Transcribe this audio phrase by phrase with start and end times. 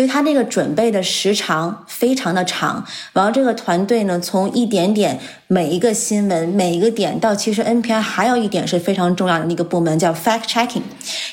[0.00, 10.80] 所以他这个准备的时长非常的长，然后这个团队呢，从一点点每一个新闻每一个点到，其实 NPR 还有一点是非常重要的那个部门叫 fact checking，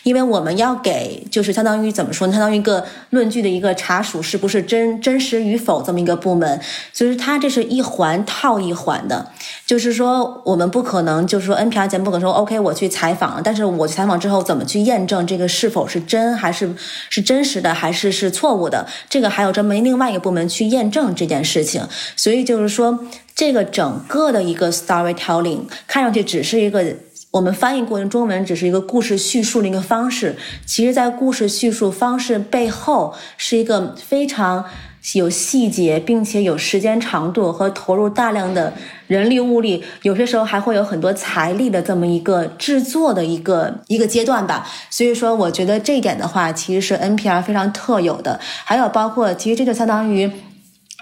[0.04, 6.60] 因为我们要给就是相当于怎么说呢，相当于一个论据的一个查属是不是真真实与否这么一个部门，
[6.92, 9.32] 就是它这是一环套一环的，
[9.66, 16.70] 就是说我们不可能就是说 NPR 节目不可能说 OK 我去采访，但是我去采访之后怎么去验证这个是否是真还是
[17.10, 18.57] 是真实的还是是错。
[18.57, 22.98] 误的这个还有专门另外一个部门去验证这件事情，所以就是说，
[23.36, 26.84] 这个整个的一个 storytelling 看上去只是一个
[27.32, 34.66] 我们翻译过程中文只是一个故事叙述的一个方式，其实在故事叙述方式背后是一个非常。
[35.14, 38.74] 有细节，并且有时间长度和投入大量的
[39.08, 44.68] 人力物力，有些时候还会有很多财力的这么一个制作的一个一个阶段吧。
[44.90, 48.40] 所以说，我觉得这一点的话，其实是 NPR 非常特有的。
[48.66, 50.30] 还有包括，其实这就相当于。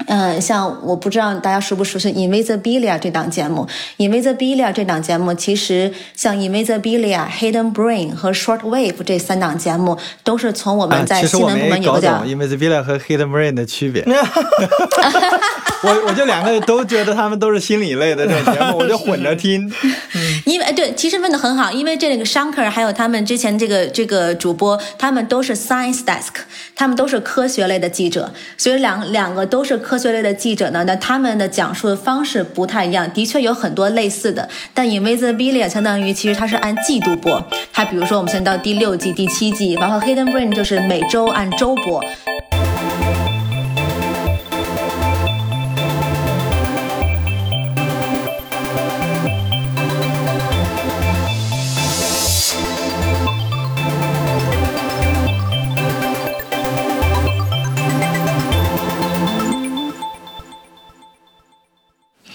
[0.08, 3.66] 嗯，像我不知道大家熟不熟悉《Invisibilia》这档节目，
[3.98, 14.04] 《Invisibilia》这档节目其实像《Invisibilia》、《Hidden Brain》和《Short Wave》这三档节目都是从我们在新闻部门有个叫《Invisibilia》和《Hidden Brain》的区别。
[15.84, 19.72] 我我就两个都觉得他们都是心理类的这种节目，我就混着听。
[20.46, 26.32] 因为对，其实问的很好，因为这个 Shanker 还有他们之前这个这个主播，他们都是 Science Desk，
[26.76, 37.40] 他们都是科学类的记者，所以两两个都是科学类的记者呢，那他们的讲述的方式不太一样，的确有很多类似的，但 Invisibilia 相当于其实它是按季度播，
[37.72, 42.04] 它比如说我们现在到第六季、第七季，然后 Hidden Brain 就是每周按周播。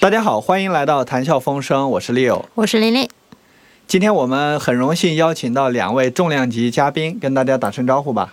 [0.00, 3.06] 大家好，欢迎来到谈笑风生，我是 Leo，我是琳琳。
[3.86, 8.32] 今天我们很荣幸邀请到两位重量级嘉宾，跟大家打声招呼吧。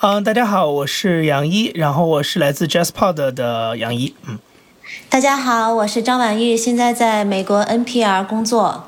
[0.00, 4.14] 嗯，大家好，我是杨一，然后我是来自 JazzPod 的杨一。
[4.26, 4.38] 嗯，
[5.08, 8.84] 大家好，我是张婉玉，现在在美国 NPR 工作。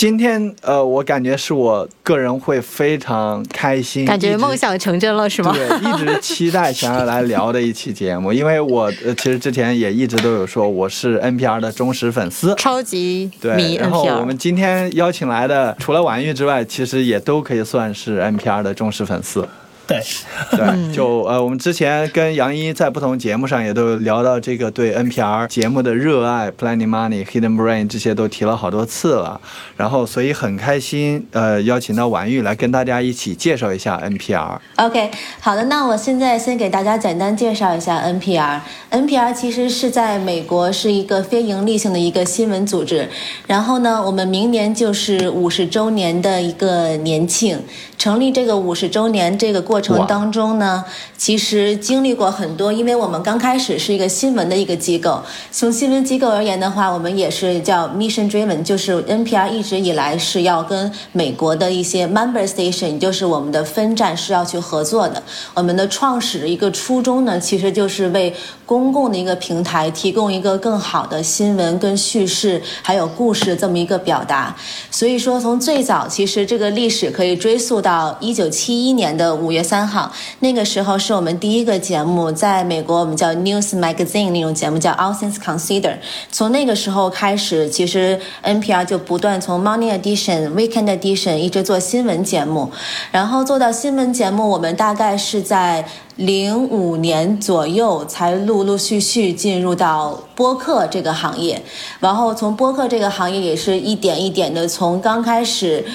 [0.00, 5.54] 今天，呃，我感觉是我个人会非常开心，感觉梦想成真了，是吗？
[5.54, 13.76] 对，一直期待想要来聊的一期节目，因为我呃，其实之前也一直都有说我是 NPR 的忠实粉丝，超级对。
[13.76, 19.46] 然后我们今天邀请来的，除了婉玉之外，其实也都可以算是 NPR 的忠实粉丝。
[19.90, 20.00] 对，
[20.56, 29.40] 对，就呃，我们之前跟杨一在不同节目上也都聊到这个对 NPR 节目的热爱，Planning Money、Hidden Brain 这些都提了好多次了，
[29.76, 34.58] 然后所以很开心，呃，邀请到婉玉来跟大家一起介绍一下 NPR。
[34.76, 38.60] OK，好的，那我现在先给大家简单介绍一下 NPR。
[38.92, 43.08] NPR 其实是在美国是一个非盈利性的一个新闻组织，
[43.48, 47.58] 然后呢，我们明年就是五十周年的一个年庆。
[47.98, 50.82] 成立这个五十周年这个过程当中呢，
[51.18, 55.22] 其实经历过很多，因为我们刚开始是一个新闻的一个机构。
[55.52, 65.22] 从新闻机构而言的话，我们也是叫 mission driven，就是 NPR 一直以来是要跟美国的一些 member station，也就是我们的分站是要去合作的。
[65.52, 74.56] 我们的创始的一个初衷呢，其实就是为公共的一个平台提供一个更好的新闻跟叙事还有故事这么一个表达。
[74.90, 77.90] 所以说，从最早其实这个历史可以追溯到。
[77.90, 80.10] 到一九七一年的五月三号，
[80.40, 85.94] 那个时候是我们第一个节目，在美国我们叫 News Magazine 那种节目叫 All Things Consider。
[86.32, 92.72] 从那个时候开始，其实 NPR 就不断从 Morning Edition、Weekend Edition 一直做新闻节目，
[93.12, 95.86] 然后做到新闻节目，我们大概是在
[96.16, 101.62] 零五年左右才陆陆续续进入到播客这个行业，
[102.00, 105.86] 然后从播客这个行业也是一点一点的从刚开始。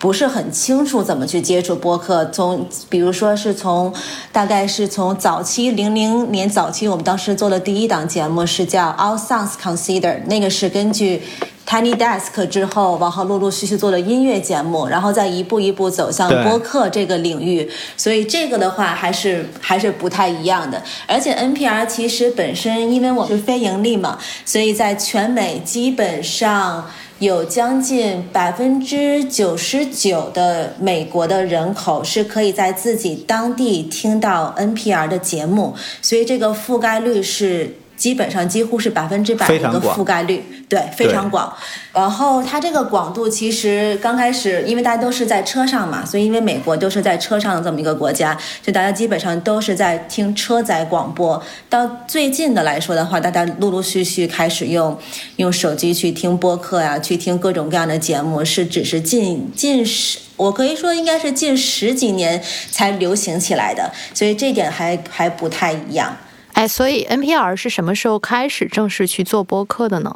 [0.00, 3.92] 不是很清楚怎么去接触播客，从比如说是从，
[4.32, 11.20] 大概是从早期零零年早期，我们当时做的第一档节目是叫 All Songs Consider，那个是根据
[11.68, 20.82] Tiny Desk 之后，然后陆陆续续做的音乐节目，然后再一步一步走向播客这个领域，所以这个的话还是还是不太一样的。
[21.06, 26.86] 而且 NPR 其实本身因为我是非盈利嘛，所以在全美基本上。
[27.20, 41.54] 有将近百分之九十九的美国的人口是可以在自己当地听到 NPR 的节目，所以这个覆盖率是基本上几乎是百分之百的一个覆盖率，对，非常广。
[41.92, 51.42] 然后它这个广度其实刚开始，因为大家都是在车上嘛，所以因为美国都是在车上的这么一个国家，就大家基本上都是在听车载广播。
[51.68, 54.98] 到最近的来说的话，大家陆陆续续开始用
[55.36, 66.16] 用手机去听播客呀，去听各种各样的节目，是只是近近十，我可以说应该是近十几年才流行起来的，所以这点还还不太一样。
[66.60, 70.14] 哎，所以 NPR 是什么时候开始正式去做播客的呢？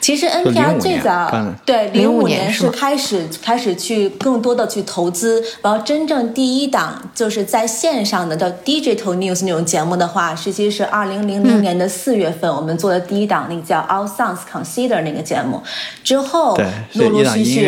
[0.00, 1.30] 其实 NPR 最早
[1.66, 15.62] 对零五年是开始开始去更多的去投资，然后真正第一档就是在线上的叫 Digital News 那种节目的话，实际是二零零零年的四月份我们做的第一档那个叫 All Sounds Consider 那个节目，
[16.02, 16.58] 之后
[16.94, 17.60] 陆陆续续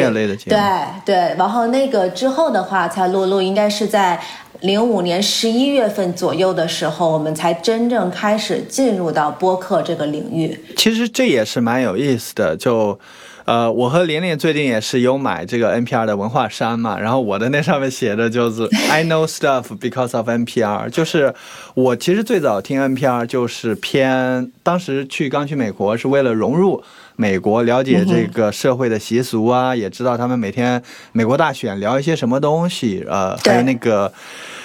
[0.46, 0.58] 对
[1.04, 4.18] 对，然后那个之后的话才陆陆应该是在。
[4.64, 10.58] 零五年十一月份左右的时候，我们才真正开始进入到播客这个领域。
[10.74, 12.56] 其实这也是蛮有意思的。
[12.56, 12.98] 就，
[13.44, 20.88] 呃，我和连连最近也是有买这个 NPR 的文化衫嘛，然后我的那上面写的就是 I know stuff because of NPR。
[20.88, 21.34] 就是
[21.74, 26.82] 我其实最早听 NPR 就是偏，当时去刚去美国是为了融入
[27.16, 30.82] 美国，了解这个社会的习俗啊，也知道他们每天
[31.12, 34.10] 美国大选聊一些什么东西，呃，还有那个。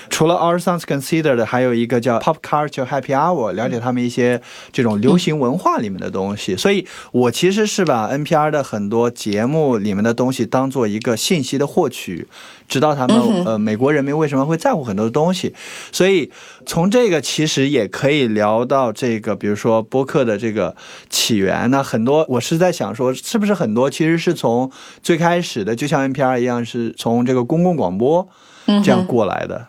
[0.09, 4.41] 除了 Our Sounds Considered，还有一个叫 Pop Culture Happy Hour，了解他们一些
[4.71, 6.55] 这种流行文化里面的东西。
[6.55, 12.27] 所以我其实是把 NPR 的很多节目里面的东西当做一个信息的获取，
[12.67, 15.53] 知道他们呃美国人民为什么会在乎很多东西。
[15.91, 16.31] 所以
[16.65, 20.75] 从这个其实也可以聊到这个，比如说播客的这个
[21.09, 24.71] 起源那，很多我是在想说，是不是很多其实是从
[25.01, 28.27] 最开始的，就像 NPR 一样，是从这个公共广播
[28.83, 29.67] 这样过来的。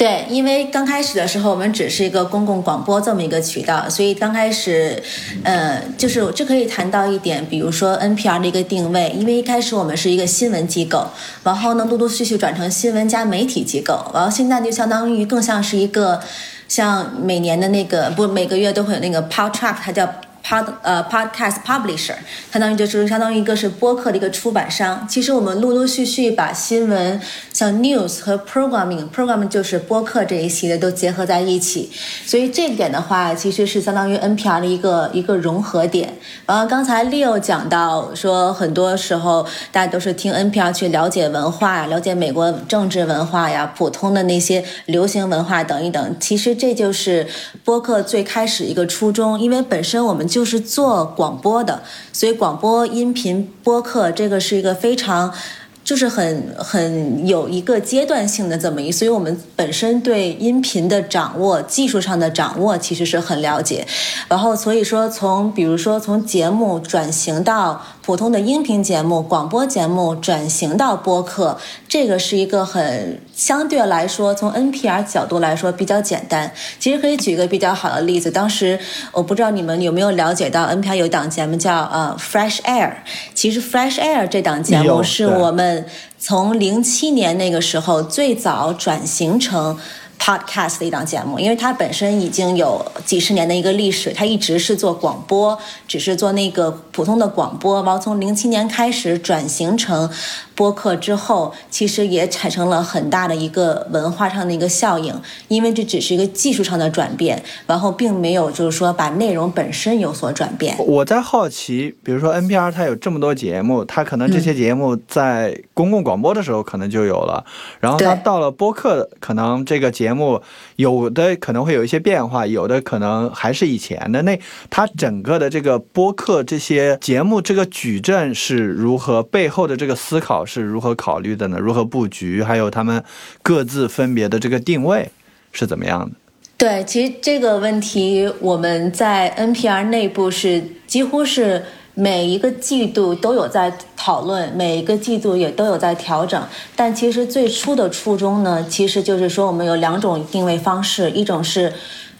[0.00, 5.02] 对，因为刚开始的时候，我们只是一个公共广播这么一个渠道，所以刚开始，
[5.44, 11.06] 呃，就是这可以谈到一点，比如说 NPR 的一个定位，因为一开始我们是一个新闻机构，
[11.44, 16.18] 然后呢，陆陆续续转成新闻加媒体机构，然后现在就相当于更像是一个，
[16.66, 20.08] 像每年的那个不每个月都会有那个 Pod Track，它叫。
[20.44, 22.14] Pod 呃，Podcast Publisher，
[22.50, 25.06] 相当于就是相当于一个是播客的一个出版商。
[25.08, 27.20] 其实我们陆陆续续把新闻
[27.52, 31.90] 像 News 和 Programming，Programming 就是播客这一系列都结合在一起。
[32.24, 36.16] 所以这一点的话，其实是相当于 NPR 的一个一个融合点。
[36.46, 46.16] 然后刚才 Leo 讲到说，很多时候大家都是听 NPR 去了解文化呀，了解美国政治文化呀，普通的那些流行文化等一等。
[46.18, 47.26] 其实这就是
[47.62, 50.29] 播客最开始一个初衷，因为本身我们。
[50.30, 51.82] 就是做广播的，
[52.12, 55.34] 所以广播音频播客这个是一个非常。
[55.82, 63.84] 就是很很有一个阶段性的这么一，所以我们本身对音频的掌握、技术上的掌握其实是很了解。
[64.28, 71.58] 然后所以说，从比如说从节目转型到普通的音频节目、广播节目转型到播客，
[71.88, 76.50] 这个是一个很相对来说从 NPR 角度来说比较简单。
[76.78, 78.78] 其实可以举一个比较好的例子，当时
[79.12, 82.94] 我不知道你们有没有了解到 NPR 有一档节目叫呃 Fresh Air，
[83.34, 85.86] 其实 Fresh Air 这档节目是我们。
[86.22, 89.78] 从零七年那个时候，最早转型成。
[90.20, 95.58] Podcast 的一档节目，因为它本身已经有几十年的一个历史，它一直是做广播，
[95.88, 97.82] 只是做那个普通的广播。
[97.82, 100.10] 然后从零七年开始转型成
[100.60, 105.18] 播客之后，其实也产生了很大的一个文化上的一个效应，
[105.48, 110.76] 因为这只是一个技术上的转变，然后并没有就是说把内容本身有所转变。
[110.78, 117.42] 我在好奇，比如说 NPR 它有这么多节目，它可能这些节目在公共广播的时候可能就有了，
[117.80, 120.42] 然后它到了播客，可能这个节目
[120.76, 124.20] 有的可能会有一些变化，有的可能还是以前的。
[124.20, 129.22] 那它整个的这个播客这些节目，这个矩阵是如何？
[129.30, 131.58] 背后的这个思考是如何考虑的呢？
[131.58, 132.42] 如何布局？
[132.42, 133.04] 还有他们
[133.42, 135.08] 各自分别的这个定位
[135.52, 136.16] 是怎么样的？
[136.58, 141.62] 对，其实这个问题我们在 NPR 内部是几乎是。
[141.92, 146.40] 每一个季度都有在讨论，每一个季度也都有在调整。
[146.74, 151.70] 但其实最初的初衷呢，其实就是说我们有两种定位方式，一种是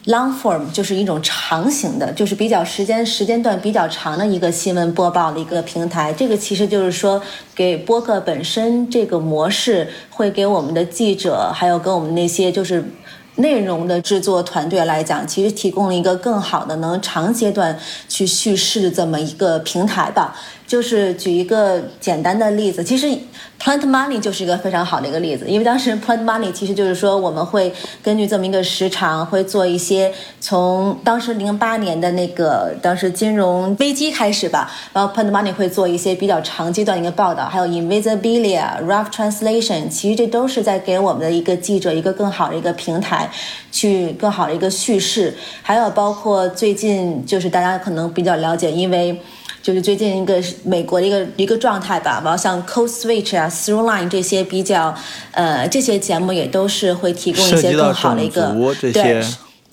[0.06, 6.12] long form，就是一种长型的，就是比较时间时间段比较长的一个新闻播报的一个平台。
[6.12, 7.20] 这个其实就是说，
[7.54, 12.84] 给播客本身这个模式，会给我们的记者，还有跟我们那些就是。
[13.36, 20.36] 内容的制作团队来讲，其实提供了一个更好的能长阶段去叙事这么一个平台吧。
[20.70, 23.08] 就是举一个简单的例子，其实
[23.60, 27.72] Plant Money 就是一个非常好的一个例子，因为当时 Plant Money 其实就是说我们会
[28.04, 43.28] 根据这么一个时长，会做一些从当时零八年的那个当时金融危机开始吧，然后 Plant Money 会做一些比较长阶段的一个报道，还有 Invisibilia、Rough Translation，其实这都是在给我们的一个记者一个更好的一个平台，
[43.72, 49.20] 去更好的一个叙事，还有包括最近就是大家可能比较了解，因为。
[49.62, 54.94] 就是最近一个美国的一个一个状态吧，然后像 Code Switch 啊、Throughline 这些比较，
[55.32, 58.54] 呃，这些节目也都是会提供一些更好的一个
[58.92, 59.22] 对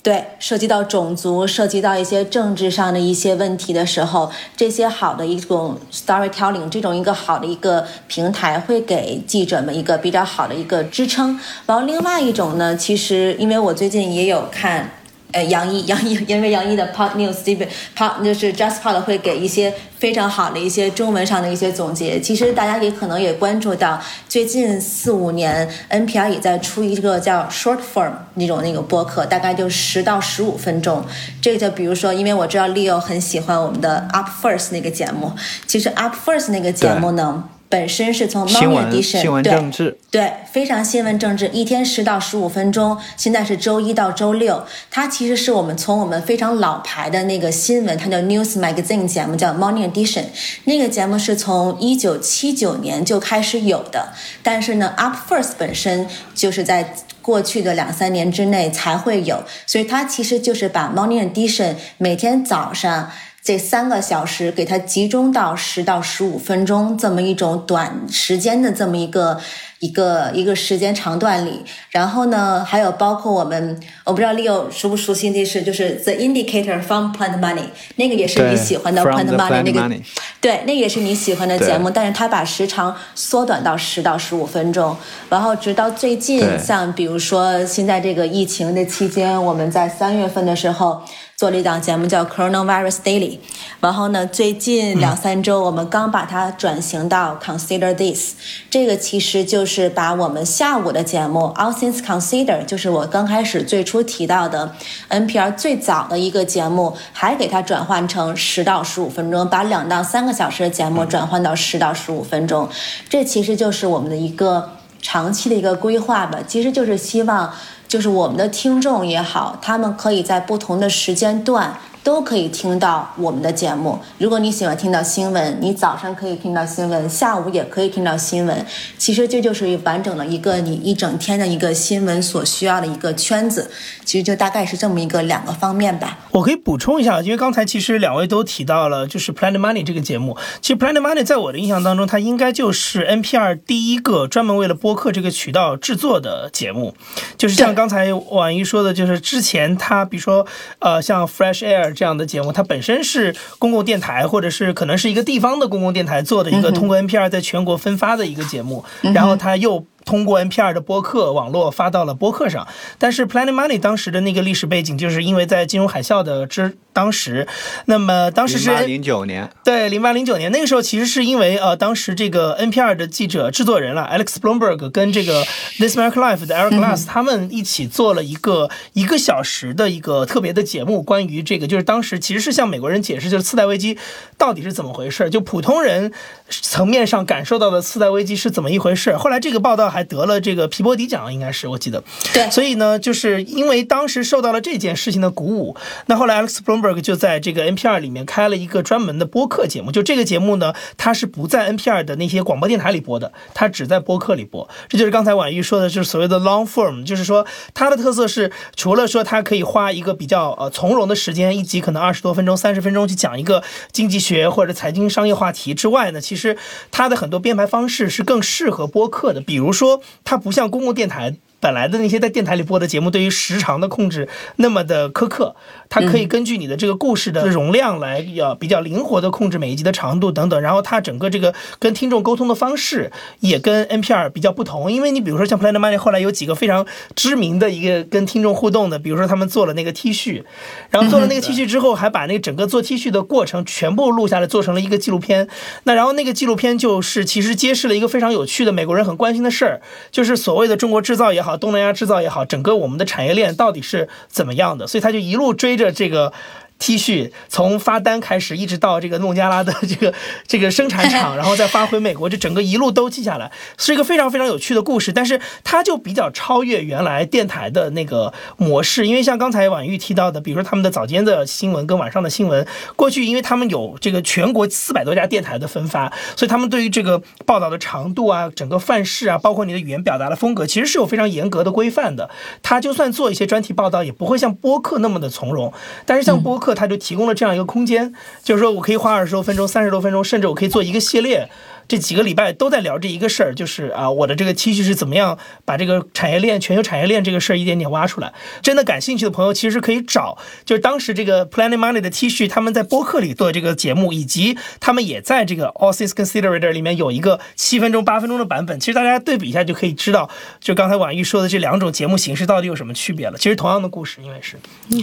[0.04, 11.38] 对，涉及到种族、涉及到一些政治上的一些问题的时候，这些好的一种 storytelling 这种一个好的一个平台会给记者们一个比较好的一个支撑。
[11.66, 14.90] 然后另外一种呢，其实因为我最近也有看。
[15.38, 22.20] 呃，杨一，杨一，因为杨一的 Pod News 这边 Pod 就是 Just Pod 会给一些非常好的一些中文上的一些总结。
[22.20, 31.06] 其实大家也可能也关注到，最近四五年 NPR 也在出一个叫 Short Form 那种那个播客，大概就十到十五分钟。
[31.40, 35.32] 这个就比如说，因为我知道 Leo 很喜欢我们的 Up First 那个节目，
[35.68, 37.44] 其实 Up First 那个节目呢。
[37.70, 42.98] 本身是从 Morning Edition 对对非常新闻政治，一天十到十五分钟。
[43.18, 50.24] 现在是周一到周六，它其实是我们从我们非常老牌的那个新闻，它叫 News Magazine 节目，叫 Morning Edition。
[50.64, 63.12] 那个节目是从一九七九年就开始有的，但是呢，Up First 本身就是在过去的两三年之内才会有，所以它其实就是把 Morning Edition 每天早上。
[63.48, 69.40] 这三个小时给它集中到十到十五分钟这么一种短时间的这么一个
[69.80, 79.96] 一个一个时间长段里，然后呢，还有包括我们，我不知道 Leo 熟不熟悉那是就是 The Indicator from Plant Money，那个也是你喜欢的 Plant Money 那个，
[80.42, 84.94] 对，那个也是你喜欢的节目，但是它把时长缩短到十到十五分钟，
[85.30, 91.02] 然后直到最近，像比如说现在这个疫情的期间，我们在三月份的时候。
[91.38, 93.38] 做了一档节目叫 Coronavirus Daily，
[93.80, 98.34] 然后呢，最近两三周我们刚把它转型到 Consider This，
[98.72, 104.74] 这个其实就是把我们下午的节目 All Things Consider，就是我刚开始最初提到的
[105.12, 112.68] NPR 最早的一个节目，还给它转换成十到十五分钟，把两到三个小时的节目转换到十到十五分钟，
[113.08, 114.72] 这其实就是我们的一个
[115.04, 117.54] 长期的一个规划吧，其实就是希望。
[117.88, 121.78] 就是我们的听众也好，他们可以在不同的时间段。
[122.08, 124.00] 都可以听到我们的节目。
[124.18, 128.66] 如果你喜欢听到新闻，你早上可以听到新闻，下午也可以听到新闻。
[128.98, 133.70] 其实这就是完整的一个你一整天的一个新闻所需要的一个圈子。
[134.06, 136.18] 其实就大概是这么一个两个方面吧。
[136.32, 140.38] 我可以补充一下，因为刚才其实两位都提到了，就是 Planet Money 这个节目。
[140.62, 146.96] 其实 Planet Money 在我的印象当中，它应该就是 NPR 第一个专门为了播客这个渠道制作的节目。
[147.38, 150.48] 就是像刚才婉瑜说的，就是之前它比如说
[150.80, 151.97] 呃像 Fresh Air。
[151.98, 159.84] 这样的节目，它本身是公共电台，或者是可能是一个地方的公共电台做的一个通过 NPR 在全国分发的一个节目，然后它又。
[160.08, 162.66] 通过 NPR 的播客网络发到了播客上，
[162.98, 167.46] 但是 Planet Money 当时的那个历史背景，就是因为在金融海啸的之当时，
[167.86, 175.44] 那么当时是零九年，对，零八零九年那个时候，其实是因为呃，当时这个 NPR 的记者制作人了，Alex Bloomberg 跟这个
[175.78, 183.98] This American Life 的 Eric Glass 他们一起做了一个一个小时的一个特别的节目，关于这个就是当时其实是向美国人解释，就是次贷危机
[184.38, 186.14] 到底是怎么回事，就普通人
[186.50, 189.18] 层面上感受到的次贷危机是怎么一回事。
[189.18, 189.88] 后来这个报道。
[189.97, 192.04] 还得了这个皮博迪奖，应该是我记得。
[192.34, 195.76] 对，所以呢，就是因为当时受到了这件事情的鼓舞，
[196.08, 199.92] 那后来 Alex Bloomberg 就在这个 NPR 里面开了一个专门的播客节目。
[199.92, 204.68] 就这个节目呢，它是不在 NPR 的那些广播电台里播的，它只在播客里播。
[204.88, 216.58] 这就是刚才婉玉说的，就是所谓的 long form，就是说它的特色是，除了说它可以花一个比较呃从容的时间，一集可能二十多分钟、三十分钟去讲一个经济学或者财经商业话题之外呢，其实
[216.92, 219.87] 它的很多编排方式是更适合播客的，比如说。
[219.88, 221.38] 说它不像公共电台。
[221.60, 225.56] 本来的那些在电台里播的节目，对于时长的控制那么的苛刻，
[225.90, 230.62] 它可以根据你的这个故事的容量来，要比较灵活的控制每一集的长度等等。
[230.62, 236.86] 然后它整个这个跟听众沟通的方式也跟 NPR 比较不同，因为你比如说像 Planet Money 后来有几个非常
[237.16, 240.44] 知名的一个跟听众互动的，比如说他们做了那个 T 恤，
[240.92, 245.48] 然后做了那个 T 恤之后，还把那个整个做 T 恤的过程全部录下来，做成了一个纪录片。
[245.86, 251.47] 那然后那个纪录片就是其实揭示了一个非常有趣的美国人很关心的事儿，就是所谓的中国制造也好。
[251.48, 254.86] 好，东南亚制造也好，整个我们的产业链到底是怎么样的？
[254.86, 256.34] 所以他就一路追着这个
[256.80, 260.14] T 恤，从发单开始，一直到这个孟加拉的这个
[260.48, 265.12] 这个生产厂， 然后再发回美国，这整个一路都记下来，是一个非常非常有趣的故事。
[265.12, 272.66] 但是它就比较超越原来电台的那个模式，因为像刚才婉玉提到的，比如说他们的早间的新闻跟晚上的新闻，
[272.96, 282.30] 过去因为他们有这个全国四百多家电台的分发，所以他们对于这个报道的长度啊、整个范式啊，包括你的语言表达的风格，其实是有非常严格的规范的。
[282.62, 285.74] 他就算做一些专题报道，也不会像播客那么的从容。
[286.06, 291.50] 但是像播客，他就提供了这样一个空间，就是说我可以花二十多分钟、三十多分钟，甚至我可以做一个系列。
[291.88, 298.34] 这几个礼拜都在聊这一个事儿，就是啊，我的这个 T 恤是怎么样把这个产业链、全球产业链这个事儿一点点挖出来。
[298.62, 308.80] 真的感兴趣的朋友，其实可以找，就是当时这个 Planet Money 的 T 恤，他们在播客里做这个节目，以及他们也在这个 All Things Considered 里面有一个七分钟、八分钟的版本。
[308.80, 310.30] 其实大家对比一下就可以知道，
[310.60, 313.38] 就刚才婉玉说的这两种节目形式到底有什么区别了。
[313.38, 314.58] 其实同样的故事，因为是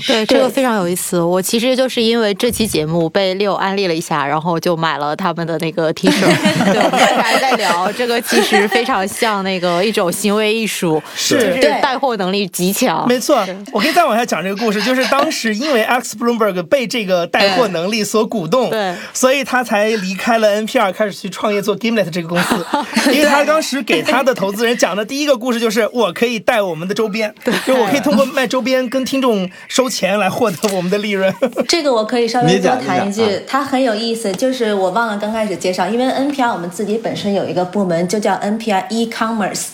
[0.07, 1.21] 对这个非常有意思。
[1.21, 6.74] 我其实就是因为这期节目被六安利了一下，然后就买了他们的那个 T 恤。
[6.75, 13.07] 对，我们还在聊 这个，其实非常像那个一种行为艺术，是就是带货能力极强。
[13.09, 22.67] 没错，我可以再往下讲这个故事，就是当时因为 Alex Bloomberg 被这个带货能力所鼓动，对，所以他才离开了 NPR，开始去创业做 Gimlet 这个公司。
[23.13, 27.33] 因为他当时给他的投资人讲的第一个故事就是我可以带我们的周边，
[27.67, 31.33] 就我可以通过卖周边跟听众收钱来获得我们的利润。
[31.69, 34.33] 这个我可以稍微多谈一句你讲啊，它很有意思。
[34.33, 39.67] 就是我忘了刚开始介绍，因为 NPR 我们自己本身有一个部门，就叫 NPR e-commerce。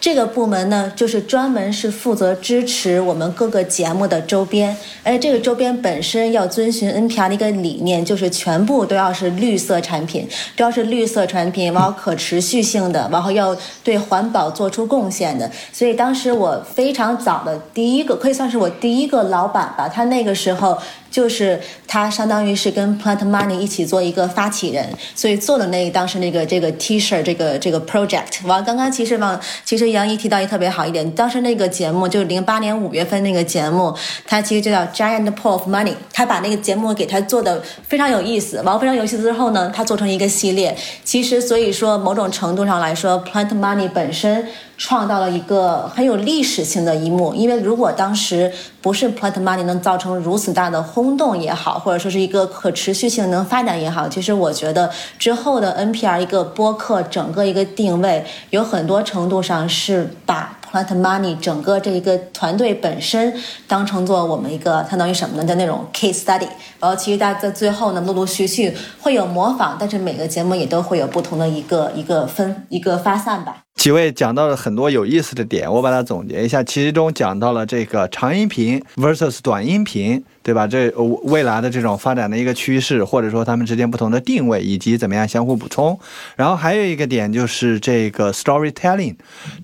[0.00, 15.50] 这个部门呢，就是专门是负责支持我们各个节目的周边，而这个周边本身要遵循 NPR 的一个理念，就是全部都要是绿色产品，都要是绿色产品，然后可持续性的，然后要对环保做出贡献的。
[15.72, 20.78] 所以当时我非常早的第一个，可以算是我第一个老板吧，他那个时候。
[21.10, 28.46] 就是他相当于是跟 Plant Money 一起做一个发起人，所以做的那当时那个这个 T 恤这个这个 project。
[28.46, 33.94] 完，刚刚其实往其实杨怡提到也特别好一点，当时那个节目就是零八年五月份那个节目，
[34.26, 35.94] 他其实就叫 Giant Pool of Money。
[36.12, 40.76] 他把那个节目给他做的非常有意思，完非常有意思之后呢，他做成一个系列。
[41.04, 44.46] 其实所以说某种程度上来说，Plant Money 本身。
[44.78, 48.52] 创造了一个很有历史性的一幕，因为如果当时
[48.82, 63.32] 不是 Plant Money 能造成如此大的轰动也好，或者说是一个可持续性能发展也好，其实我觉得之后的 NPR 一个播客整个一个定位，有很多程度上是把 Plant Money 整个这一个团队本身
[63.66, 65.44] 当成做我们一个相当于什么呢？
[65.44, 73.65] 的那种 case study，然后其实大家在最后呢陆陆续续会有模仿，但是每个节目也都会有不同的一个一个分一个发散吧。
[73.76, 80.66] 几位讲到了很多有意思的点，我把它总结一下，其中讲到了这个长音频 versus 短音频，对吧？
[80.66, 80.90] 这
[81.24, 85.96] 未来的这种发展的一个趋势，或者说他们之间不同的定位，以及怎么样相互补充。
[86.36, 89.14] 然后还有一个点就是这个 storytelling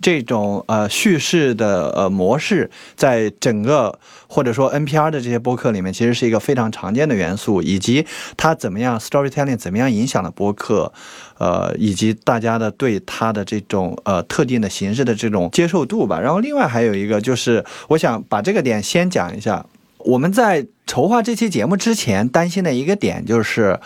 [0.00, 3.98] 这种呃叙事的呃模式，在整个
[4.32, 8.06] 或者说 NPR 的这些播客里面，其实是一个非常常见的元素，以及
[8.38, 10.90] 它怎么样 storytelling 怎么样影响了播客。
[11.36, 16.18] 呃，以及大家的对它的这种呃特定的形式的这种接受度吧。
[16.18, 19.66] 然后另外还有一个就是，我想把这个点先讲一下。
[19.98, 23.78] 我们在筹划这期节目之前，担心的一个点就是，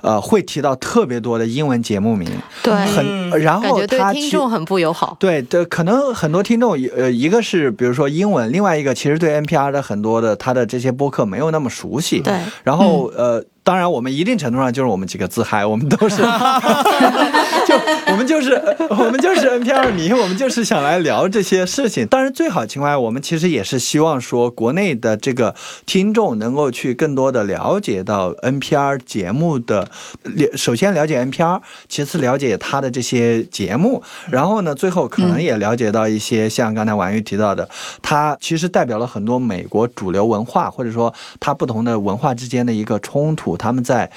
[0.00, 2.28] 呃，会提到特别多的英文节目名，
[2.62, 5.16] 对，很，然后他听众很不友好。
[5.18, 12.20] 对对，可能很多听众，呃，一个是比如说英文，另外一个其实对 NPR 的很多的他的这些播客没有那么熟悉。
[12.20, 16.18] 对，然后呃，当然我们一定程度上就是我们几个自嗨，我们都是，
[17.66, 17.74] 就
[18.12, 18.54] 我们就是
[18.90, 22.06] 我们就是 NPR 迷，我们就是想来聊这些事情。
[22.06, 25.52] 当然，最好情况下，我们其实也是希望说，国内的这个
[25.84, 29.88] 听众能够去更多的了解到 NPR 节目的，
[30.22, 34.00] 了首先了解 NPR，其次了解它的这些节目，
[34.30, 37.68] 然后呢，最后可能也了解到一些像刚才婉玉提到的，
[38.00, 44.10] 它其实代表了很多美国主流文化，或者说它不同的文化之间的一个冲突，他们在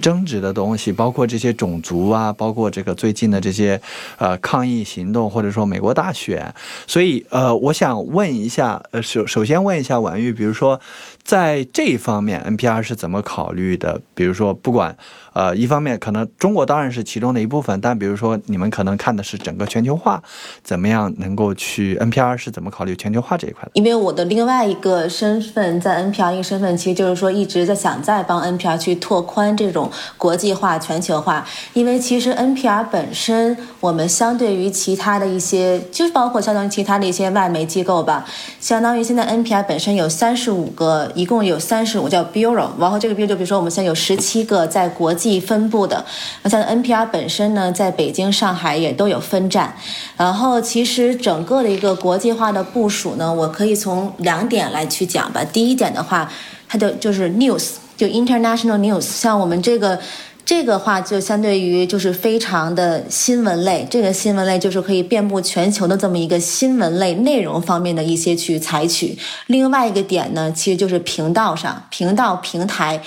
[0.00, 3.80] 争执的东西，包括这些种族啊，包括这个最近的这些
[4.18, 6.54] 呃抗议行动，或者说美国大选，
[6.86, 10.80] 所以呃，我想问一下，呃，首首先问一下婉玉，比如说
[11.24, 14.00] 在这一方面，NPR 是怎么考虑的？
[14.14, 14.96] 比如说，不管
[15.32, 20.22] 呃，一方面可能中国当然是其中的一部分，但比如说你们可能看的是整个全球化，
[20.62, 23.70] 怎么样能够去 NPR 是怎么考虑全球化这一块的？
[23.74, 31.46] 因为我的另外一个身份在 NPR 一个身份，其实就是说一直在想再帮 NPR 去拓宽这种国际化、全球化。
[31.72, 38.26] 因为其实 NPR 本身，我们相对于其他的一些，就是包括相当于其他的一些外媒机构吧，
[38.60, 46.04] 相当于现在 NPR 本身有三十五个，一共有三十五叫 bureau，然后这个 bureau 就比如说我们现在有十七个在国际分布的，
[46.42, 49.74] 那像 NPR 本身呢，在北京、上海也都有分站。
[50.16, 55.44] 然后其实整个的一个国际化的部署呢，我可以从两点来去讲吧。
[55.44, 56.30] 第一点的话，
[56.68, 59.98] 它的就是 news，就 international news，像我们这个。
[60.44, 69.16] 这个话就相对于就是非常的新闻类，这个新闻类就是可以遍布全球的这么一个新闻类内容方面的一些去采取。
[69.46, 73.00] 另外一个点呢，其实就是频道上频道平台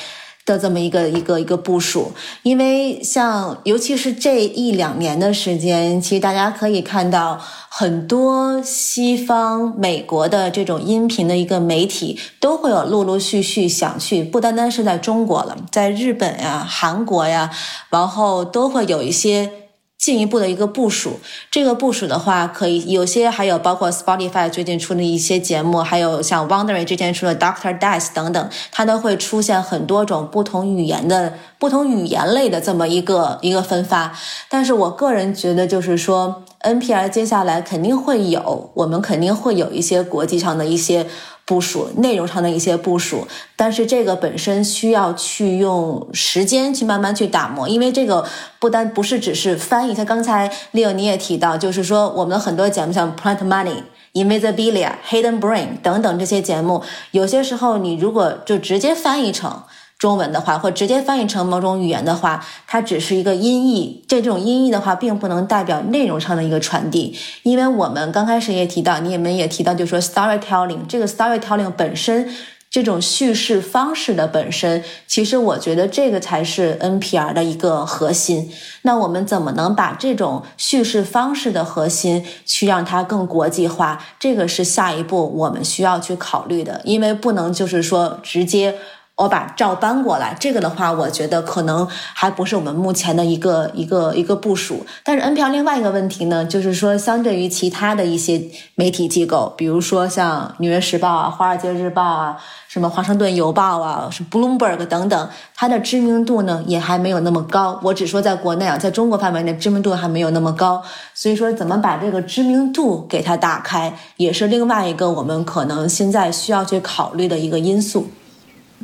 [0.45, 2.13] 的这么一个一个一个部署。
[2.43, 7.41] 因为像尤其是这一两年的时间，其实大家可以看到。
[7.77, 17.51] 很多西方、美国的这种音频的一个媒体，都会有陆陆续续想去，不单单是在中国了，在日本呀、韩国呀，
[17.89, 19.64] 然后都会有一些。
[20.05, 34.15] 进一步的一个部署，这个部署的话，可以有些还有包括 Spotify 最近出的一些节目，还有像 Wondering 之前出的 Doctor Death 等等，它都会出现很多种不同语言的不同语言类的这么一个一个分发。
[34.47, 41.07] 但是我个人觉得，就是说 NPR 接下来肯定会有，我们肯定会有一些国际上的一些。
[41.45, 48.25] 部署内容上的一些部署，但是这个本身需要去用时间去慢慢去打磨，因为这个
[48.59, 49.93] 不单不是只是翻译。
[49.93, 56.81] 像刚才 Leo 你也提到，就是说我们很多节目像 Plant Money、Invisibilia、Hidden Brain 等等这些节目，
[57.11, 59.61] 有些时候你如果就直接翻译成。
[60.05, 64.05] 中文的话，或直接翻译成某种语言的话，它只是一个音译。
[64.07, 67.17] 这种音译的话，并不能代表内容上的一个传递。
[67.41, 72.29] 因为我们刚开始也提到，你们也提到，就是说 storytelling 这个 storytelling 本身
[72.69, 78.51] 这种叙事方式的本身，其实我觉得这个才是 NPR 的一个核心。
[78.83, 83.99] 那我们怎么能把这种叙事方式的核心去让它更国际化？
[84.19, 88.75] 这个是下一步我们需要去考虑的，因为不能就是说直接。
[89.17, 94.85] 我把照搬过来，这个的话，我觉得可能还不是我们目前的一个一个一个部署。
[95.05, 98.41] 但是 NPR 另外一个问题呢，就是说，相对于其他的一些
[98.75, 107.79] 媒体机构，比如说像《纽约时报》啊、《华尔街日报》啊、什么《华盛顿邮报》啊、是 Bloomberg 等等，它的知名度呢也还没有那么高。
[107.81, 110.83] 我只说在国内啊，在中国范围内知名度还没有那么高。
[111.13, 118.09] 所以说，怎么把这个知名度给它打开，也是另外一个我们可能现在需要去考虑的一个因素。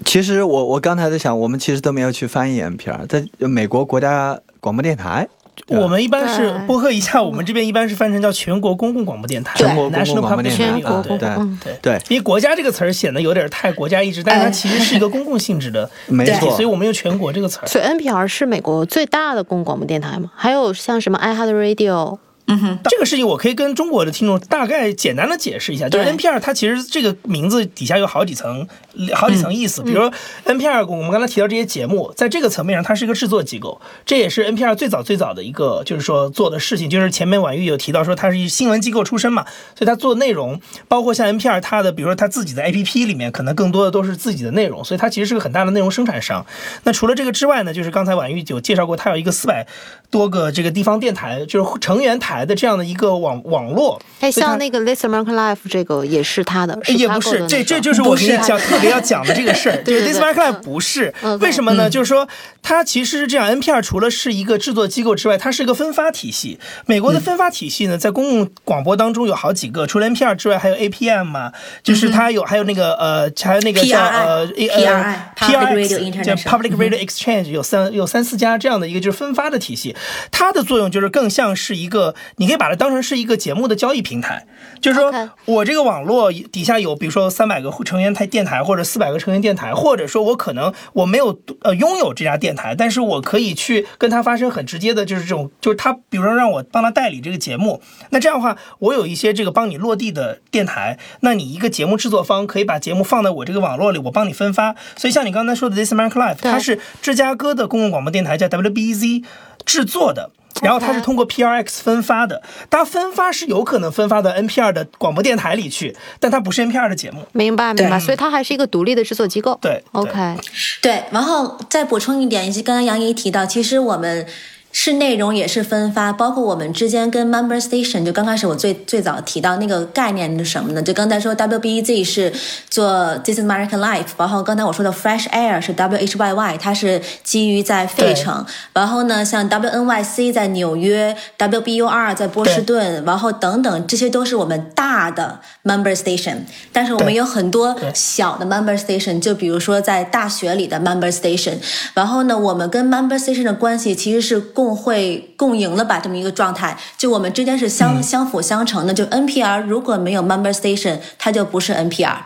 [0.06, 5.28] 其实我我刚才在想，我们其实都没有去翻译 NPR，在美国国家广播电台，
[5.68, 17.68] 我们一般是播客一下，我们这边一般是翻成叫全国公共广播电台，全国公共广播电台，对对对，因为国家这个词儿显得有点太国家意志，但是它其实是一个公共性质的， 没错，所以我们用全国这个词儿。
[17.68, 20.32] 所以 NPR 是美国最大的公共广播电台吗？
[20.36, 22.18] 还有像什么 iHeart Radio？
[22.52, 28.68] 嗯哼，这个事情我可以跟中国的听众大概简单的解释一下，就是 NPR 它其实这个名字底下有好几层，
[29.14, 29.82] 好几层意思。
[29.82, 30.12] 比如说
[30.46, 36.90] NPR，我们刚才提到这些节目，在这个层面上，它是一个制作机构，这也是 NPR 最早最早的一个就是说做的事情。
[36.90, 46.46] 就是前面婉玉有提到说，它是一新闻机构出身嘛，所以它做内容，包括像 NPR 它的，比如说它自己的 APP 里面，可能更多的都是自己的内容，所以它其实是个很大的内容生产商。
[46.84, 49.66] 那除了这个之外呢，就是刚才婉玉有介绍过，它有一个四百
[50.12, 53.22] 多个这个地方电台，就是成员台的这样的一个。
[53.22, 59.78] 网网络，哎，像那个《This American Life》这个也是他的，也不是，这这就是我跟你讲特别要讲的这个事儿。
[59.86, 61.90] 对，《This American Life》不是，为什么呢？
[61.90, 62.28] 就是说，
[62.64, 66.58] 它其实是这样，NPR 除了是一个制作机构之外，它是一个分发体系。
[66.86, 71.52] 美国的分发体系呢，在公共广播当中有好几个，除了 NPR 之外，还有 APM 嘛，
[71.84, 79.96] 就是它有，还有那个呃，还有那个叫呃，PRX 叫 Public Radio Exchange，有三有三四家这样的一个就是分发的体系。
[80.32, 83.02] 它的作用就是更像是一个，你可以把它当成。
[83.02, 84.46] 是一个节目的交易平台，
[84.80, 85.12] 就是说
[85.46, 104.76] 我这个网络底下有，比如说三百个成员台电台，或者四百个成员电台，或者说我可能我没有呃拥有这家电台，但是我可以去跟他发生很直接的，就是这种，就是他比如说让我帮他代理这个节目，那这样的话，我有一些这个帮你落地的电台，那你一个节目制作方可以把节目放在我这个网络里，我帮你分发。
[104.96, 109.24] 所以像你刚才说的 This American Life，它是芝加哥的公共广播电台叫 WBZ
[109.66, 110.30] 制作的。
[110.62, 117.26] 然后它是通过 PRX 分发的，它分发是有可能分发到 NPR 的广播电台里去，但它不是 NPR 的节目。
[117.32, 118.00] 明白，明白。
[118.00, 119.58] 所以它还是一个独立的制作机构。
[119.60, 120.38] 对，OK。
[120.80, 124.28] 对，然后再补充一点，以及刚刚杨怡提到，其实我们
[124.74, 130.82] 是内容也是分发，包括我们之间跟 Member Station，就刚开始我最最早提到那个概念是什么呢？
[130.82, 132.32] 就刚才说 WBEZ 是
[132.70, 146.38] 做 This American Life，然后刚才我说的 Fresh Air 是 WHYY，它是基于在费城，然后呢像 WNYC 在纽约，WBUR 在波士顿，然后等等，这些都是我们大的 Member Station，
[146.72, 151.58] 但是我们有很多小的 Member Station，就比如说在大学里的 Member Station，
[151.94, 154.42] 然后呢我们跟 Member Station 的关系其实是。
[154.62, 158.94] 共会共赢了吧，这么一个状态，就我们之间是相相辅相成的。
[158.94, 162.18] 就 NPR 如果没有 Member Station，它就不是 NPR。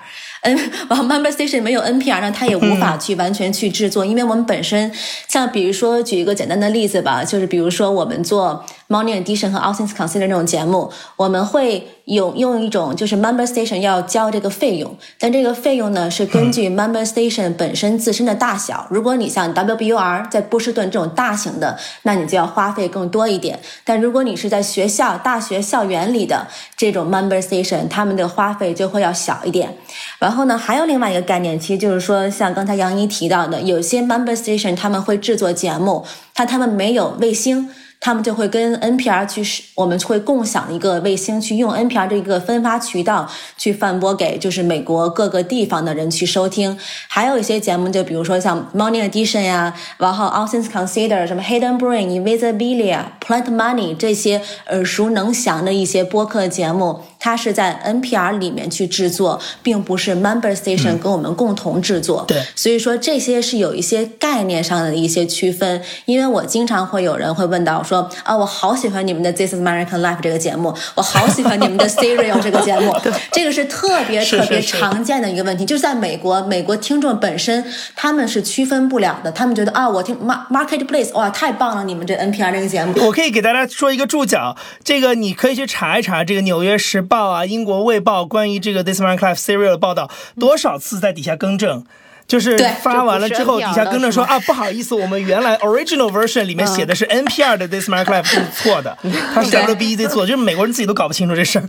[0.41, 0.56] 嗯
[0.89, 4.91] 然后 Member Station 没有 NPR 呢，它也无法去完全去制作，因为我们本身
[5.28, 11.88] 像比如说举一个简单的例子吧，就是比如说我们做 Morning Edition 和 All Things Considered 那种节目，我们会。
[12.06, 18.86] 用用一种就是 member station 要交这个费用，但这个费用呢是根据 member station 本身自身的大小。
[18.89, 23.60] 如果你像 WBUR 在波士顿这种大型的，那你就要花费更多一点。
[23.84, 29.76] 但如果你是在学校、大学校园里的这种 member station，他们的花费就会要小一点。
[30.20, 37.70] 然后呢，还有另外一个概念，其实就是说，像刚才杨一提到的，有些 member station 他们会制作节目，但他们没有卫星。
[38.06, 46.78] 他们就会跟 NPR 去，我们会共享一个卫星，去用 NPR 这个分发渠道去贩播给就是美国各个地方的人去收听。
[47.08, 57.02] 还有一些节目，就比如说像 Morning Edition 呀，然后 All Things Considered，什么 Hidden Brain、Invisibilia、Plant Money 这些耳熟能详的一些播客节目。
[57.26, 62.24] 它是在 NPR 里面去制作，并不是 Member Station 跟我们共同制作。
[62.28, 65.82] 对，所以说这些是有一些概念上的一些区分。
[66.06, 72.96] 因为我经常会有人会问到说啊，我好喜欢你们的 This is American Life 这个节目，我好喜欢你们的 Serial 这个节目。
[73.32, 80.16] 这个是特别特别常见的一个问题，就是在美国，美国听众本身他们是区分不了的，他们觉得啊，我听
[80.52, 82.94] Marketplace，哇，太棒了，你们这 NPR 这个节目。
[83.04, 87.14] 我可以给大家说一个注脚，这个你可以去查一查这个《纽约时报》。
[87.15, 87.45] 报啊！
[87.45, 91.86] 英国卫报关于这个 This Man Clive Serial 的报道，多少次在底下更正，
[92.28, 98.97] 就是发完了之后底下更正说啊，不好意思，我们原来 original version 里面写的是 NPR 的 This Man Clive 是错的，
[99.34, 101.65] 他是 WBEZ 错，就是美国人自己都搞不清楚这事儿。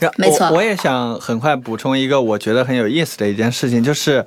[0.18, 4.26] 没错，我也想很快补充一个我觉得很有意思的一件事情，就是。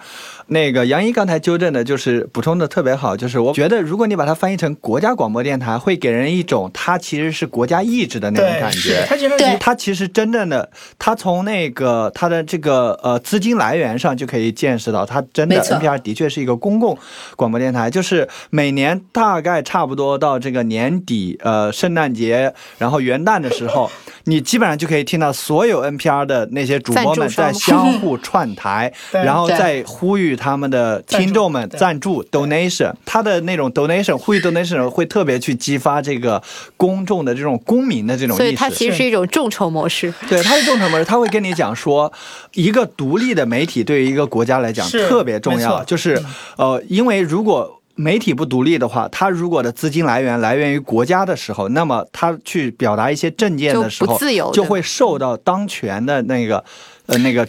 [0.49, 9.05] 那个杨一刚才纠正的，就是补充的特别好，就是我觉得如果你把它翻译成国家广播电台，会给人一种它其实是国家意志的那种感觉。
[9.07, 16.97] 它其实它其实真正的，它从那个它的这个呃资金来源上就可以见识到，它真的 NPR 的确是一个公共
[17.35, 23.91] 广播电台，就是每年大概差不多到这个年底，呃圣诞节，然后元旦的时候，
[24.25, 30.38] 你基本上就可以听到所有 NPR 的那些主播们在相互串台， 然后再呼吁。
[30.39, 36.41] 他们的听众们赞助 donation，他的那种 donation 呼吁 donation 会特别去激发这个
[36.77, 40.13] 公众的这种公民的这种意识，所以它其实是一种众筹模式。
[40.29, 42.11] 对，它是众筹模式，他会跟你讲说，
[42.53, 46.19] 一个独立的媒体对于一个国家来讲特别重要，就是
[46.57, 47.75] 呃，因为如果。
[47.95, 56.63] 媒体不独立的话，他如果的资金来源来源于国家的时候，那么他去表达一些政见的时候，不自由就会受到当权的那个
[57.09, 57.45] 呃那个。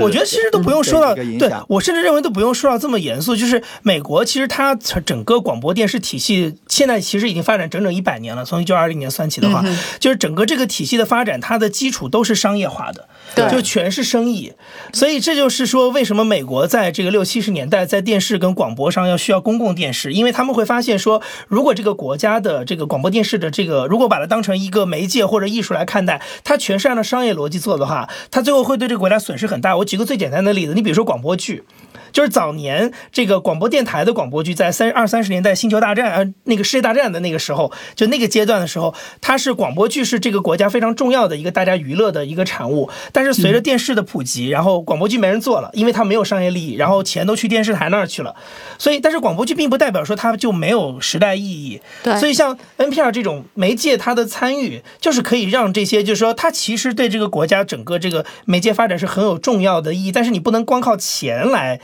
[0.00, 3.36] 我觉得其实都不用说到，对我甚至认为都不用说到这么严肃。
[3.36, 9.64] 就是美国其实它整个广播电视体系现在其实已经发展整整一百年了，从一九二零年算起的话，
[9.98, 13.08] 就是整个这个体系的发展，它的基础都是商业化的。
[13.48, 14.52] 就全是生意，
[14.92, 29.76] 所以这就是说，为什么美国在这个六七十年代在电视跟广播上要需要公共电视，因为他们会发现说，如果这个国家的这个广播电视的这个，如果把它当成一个媒介或者艺术来看待，它全是按照商业逻辑做的话，它最后会对这个国家损失很大。
[29.78, 31.64] 我举个最简单的例子，你比如说广播剧。
[32.12, 42.88] 就是早年这个广播电台的广播剧，在三二三十年代《星球大战》呃那个世界大战的那个时候，就那个阶段的时候，它是广播剧是这个国家非常重要的一个大家娱乐的一个产物。
[43.12, 48.34] 但是随着电视的普及，然后广播剧没人做了，因为它没有商业利益，然后钱都去电视台那儿去了。
[48.78, 51.80] 所以，但是广播剧并不代表说它就没有时代意义。
[52.02, 52.16] 对。
[52.18, 60.12] 所以像 NPR 这种媒介，它的参与就是可以让这些，就是说它其实对这个国家整个这个媒介发展是很有重要的意义。
[60.12, 61.80] 但是你不能光靠钱来。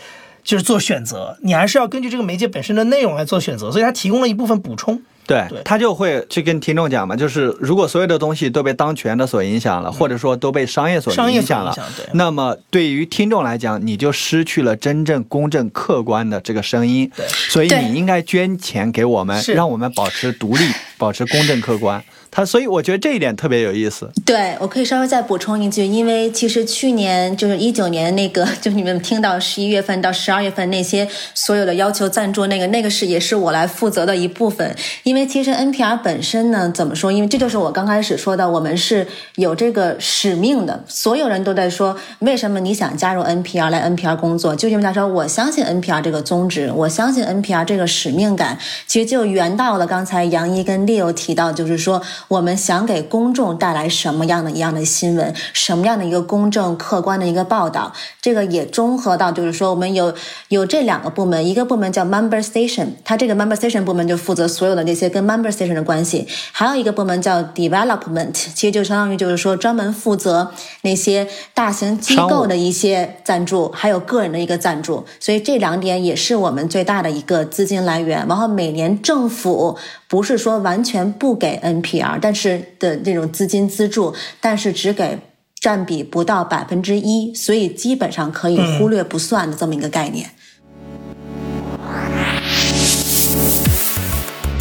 [0.46, 5.02] 就是做选择，你还是要根据这个媒介本身的内容来做选择，所以它提供了一部分补充。
[5.26, 11.76] 对，他就会去跟听众讲嘛，就是如果所有的东西都被当权的所影响了，或者说都被商业所影响了，
[12.12, 17.10] 那么对于听众来讲，你就失去了真正公正客观的这个声音。
[17.16, 22.00] 对，所以你应该捐钱给我们，让我们保持独立，保持公正客观。
[22.30, 24.10] 他所以我觉得这一点特别有意思。
[24.24, 34.74] 对我可以稍微再补充一句，因为其实去年就是一九年那个， 就你们听到十一月份到十二月份那些所有的要求赞助那个，那个是也是我来负责的一部分。
[35.04, 37.10] 因为其实 NPR 本身呢，怎么说？
[37.10, 40.84] 因为这就是我刚开始说的，我们是有这个使命的。
[40.86, 44.54] 所有人都在说，为什么你想加入 NPR 来 NPR 工作？
[44.54, 52.02] 就因为他说，我相信 NPR 这个宗旨，我相信 NPR 这个使命感，其实就圆到了刚才杨一跟 Leo 提到，就是说。
[52.28, 57.92] 我们想给公众带来什么样的一样的新闻，什么样的一个公正客观的一个报道？
[58.20, 60.12] 这个也综合到，就是说我们有
[60.48, 70.50] 有这两个部门，一个部门叫 Member Station，它这个 Member Station 部门就负责所有的那些跟 Member Station 的关系；还有一个部门叫 Development，其实就相当于就是说专门负责
[70.82, 75.04] 那些大型机构的一些赞助，还有个人的一个赞助。
[75.20, 78.26] 所以这两点也是我们最大的一个资金来源。
[78.26, 79.78] 然后每年政府。
[80.08, 85.18] 不是说完全不给 NPR，但是的这种资金资助，但是只给
[85.58, 90.30] 占比不到百分之一，所以基本上可以忽略不算的这么一个概念。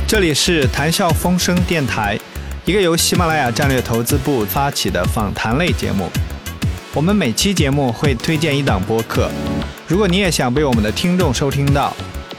[0.07, 2.17] 这里是谈笑风生电台，
[2.65, 6.09] 一个由喜马拉雅战略投资部发起的访谈类节目。
[6.93, 9.29] 我们每期节目会推荐一档播客，
[9.87, 11.93] 如果你也想被我们的听众收听到，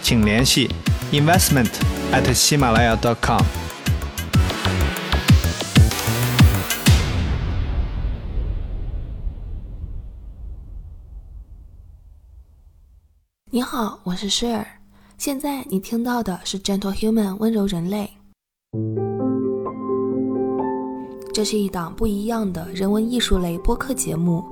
[0.08, 0.70] 请联系
[1.10, 1.72] investment。
[2.12, 3.42] at 喜马拉雅 .com。
[13.50, 14.64] 你好，我是诗尔。
[15.18, 18.08] 现在你听到的是《Gentle Human》温柔人类。
[21.34, 24.44] 这是一档不一样的人文艺术类播客节目，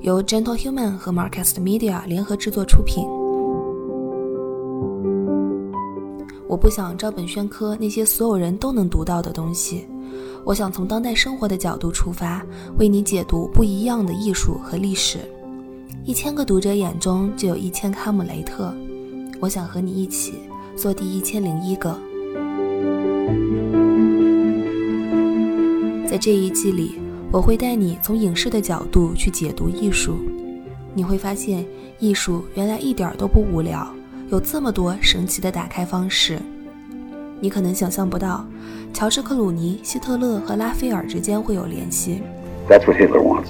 [0.00, 3.06] 由 Gentle Human 和 Marcast Media 联合制作出品。
[6.48, 9.86] 我不想照本宣科那些所有人都能读到的东西，
[10.44, 12.44] 我想从当代生活的角度出发，
[12.78, 15.18] 为你解读不一样的艺术和历史。
[16.04, 18.72] 一千个读者眼中就有一千个哈姆雷特，
[19.40, 20.34] 我想和你一起
[20.76, 21.98] 做第一千零一个。
[26.08, 26.94] 在这一季里，
[27.32, 30.14] 我会带你从影视的角度去解读艺术，
[30.94, 31.66] 你会发现
[31.98, 33.92] 艺术原来一点都不无聊。
[34.28, 36.40] 有这么多神奇的打开方式，
[37.40, 38.44] 你可能想象不到，
[38.92, 42.22] 乔治·克鲁尼、希特勒和拉斐尔之间会有联系。
[42.68, 43.46] That's what Hitler wants,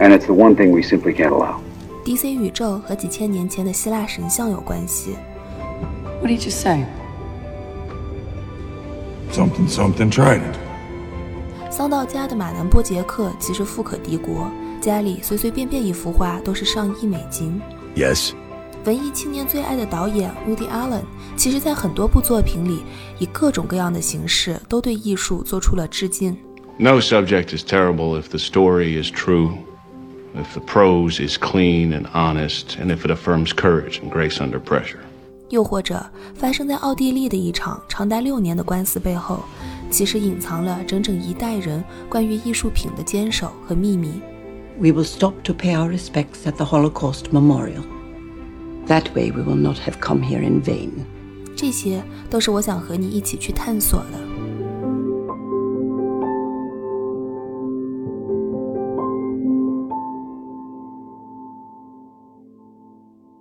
[0.00, 1.60] and it's the one thing we simply can't allow.
[2.04, 5.14] DC 宇宙和几千年前的希腊神像有关系。
[6.20, 6.84] What did you say?
[9.32, 11.70] Something, something, tried it.
[11.70, 17.60] 桑道家的马南波杰克其实富可敌国，家里随随便便一幅画都是上亿美金。
[17.94, 18.32] Yes.
[18.85, 21.01] 文艺青年最爱的导演 Woody Allen，
[21.35, 22.83] 其实在很多部作品里，
[23.17, 26.37] 以各种各样的形式都对艺术做出了致敬。
[26.77, 29.51] No subject is terrible if the story is true,
[30.35, 34.59] if the prose is clean and honest, and if it affirms courage and grace under
[34.59, 34.99] pressure.
[35.49, 39.43] 又或者，发生在奥地利的一场长达六年的官司背后，
[39.89, 44.21] 其实隐藏了整整一代人关于艺术品的坚守和秘密。
[44.79, 47.83] We will stop to pay our respects at the Holocaust Memorial.
[48.87, 50.91] That way we will not have come here in vain.
[51.55, 54.28] 这些都是我想和你一起去探索的。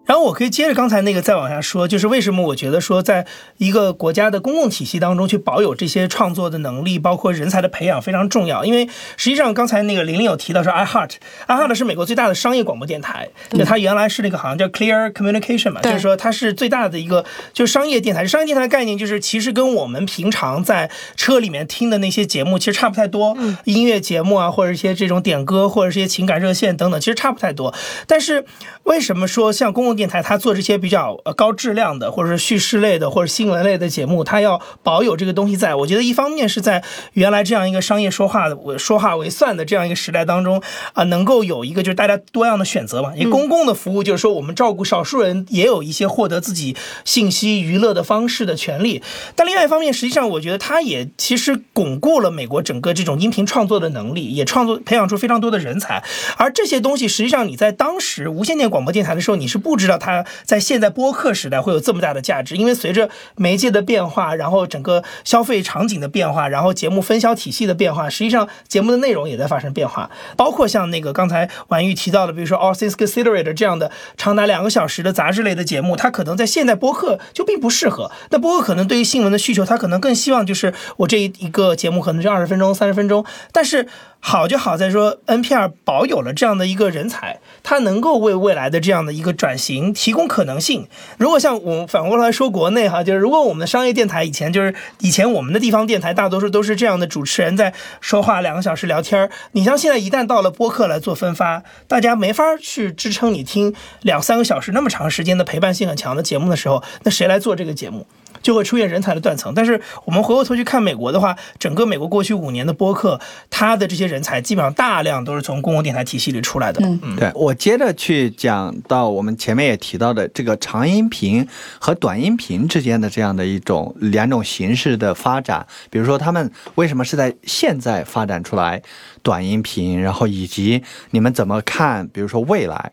[0.09, 8.65] 然后我可以接着刚才那个再往下说，就是为什么我觉得说，在一个国家的公共体系当中去保有这些创作的能力，包括人才的培养非常重要。
[8.65, 18.25] 因为实际上刚才那个玲玲有提到说，iHeart，iHeart 是美国最大的商业广播电台，就它原来是那个好像叫 Clear Communication 嘛，就是说它是最大的一个就是商业电台。
[18.25, 27.71] 商业电台的概念就是其实跟我们平常在车里面听的那些节目其实差不太多，音乐节目啊，或者一些这种点歌，或者是一些情感热线等等，其实差不太多。
[28.07, 28.43] 但是
[28.85, 35.75] 为什么说像公共电台，它做这些比较呃高质量的，或者是叙事类的，或者新闻类的节目，它要保有这个东西在。
[35.75, 36.81] 我觉得一方面是在
[37.11, 43.11] 原来这样一个商业说话的说话为算的这样一个时代当中啊，能够有一个就是大家多样的选择嘛。
[43.13, 49.03] 因为公共的服务就是说我们照顾少数人也有一些获得自己信息娱乐的方式的权利。
[49.35, 56.01] 但另外一方面，实际上我觉得它也其实巩固了美国整个这种音频创作的能力，也创作培养出非常多的人才。
[56.37, 59.88] 而这些东西实际上你在当时无线电广播电台的时候，你是不知。
[59.89, 70.09] 道它在现在播客时代会有这么大的价值，因为随着媒介的变化，然后整个消费场景的变化，然后节目分销体系的变化，实际上节目的内容也在发生变化。
[70.35, 78.11] 包括像那个刚才婉玉提到的，比如说 All Things Considered 这样的长达两个小时的杂志类的节目，它可能在现在播客就并不适合。
[78.29, 83.87] 那播客可能对于新闻的需求，它可能更希望就是我这一一个节目可能就二十分钟、三十分钟，但是。
[84.21, 90.87] 好就好在说，NPR 保有了这样的一个人才，它能够为未来的这样的一个转型提供可能性。
[91.17, 108.05] 如果像我们反过来说国内哈，就是如果我们的商业电台以前就是以前我们的地方电台大多数都是这样的主持人在说话两个小时聊天儿，你像现在一旦到了播客来做分发，大家没法去支撑你听两三个小时那么长时间的陪伴性很强的节目的时候，那谁来做这个节目？
[108.41, 109.53] 就会出现人才的断层。
[109.53, 116.85] 但是我们回过头去看美国的话，整个美国过去五年的播客，它的这些人才基本上大量都是从公共电台体系里出来的。
[116.85, 121.47] 嗯嗯，对我接着去讲到我们前面也提到的这个长音频
[121.79, 128.81] 和短音频之间的这样的一种两种形式的发展，比如说他们为什么是在现在发展出来
[129.21, 132.91] 短音频，然后以及你们怎么看，比如说未来。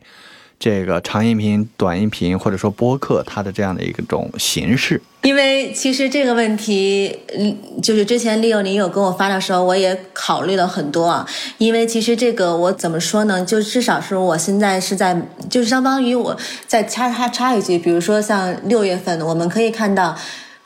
[0.59, 5.01] 这个长音频、短音频，或者说播客，它的这样的一种形式。
[5.23, 11.27] 因为其实这个问题，嗯，就是之前 Leo 你有跟我发的时候，我也考虑了很多啊。
[11.59, 13.45] 因为其实这个我怎么说呢？
[13.45, 16.37] 就至少是我现在是在，就是相当于我
[16.67, 20.17] 再插插插一句，比如说像六月份，我们可以看到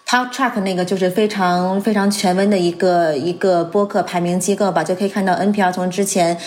[0.07, 6.39] Talk Track 那个就是非常非常权威的一个一个播客排名机构吧，就可以看到 NPR 从之前。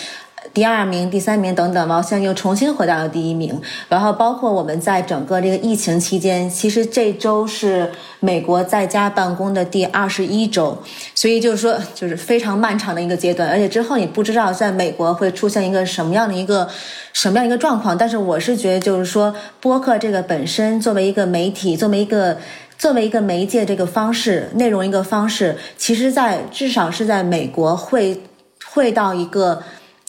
[0.54, 3.60] 第二名、第三名等等，然后现在又重新回到了第一名。
[3.88, 7.90] 然后包括我们在整个这个疫情期间，其实这周是
[8.20, 10.78] 美国在家办公的第二十一周，
[11.12, 13.50] 所以就是说，就是非常漫长的一个阶段。
[13.50, 16.68] 而且之后你不知道在美国会出现一个什么样的一个
[17.12, 17.98] 什么样一个状况。
[17.98, 22.38] 但是我是觉得，就是说播客这个本身作为一个媒体，作为一个
[22.78, 28.22] 作为一个媒介这个方式，内容一个方式，其实在至少是在美国会
[28.64, 29.60] 会到一个。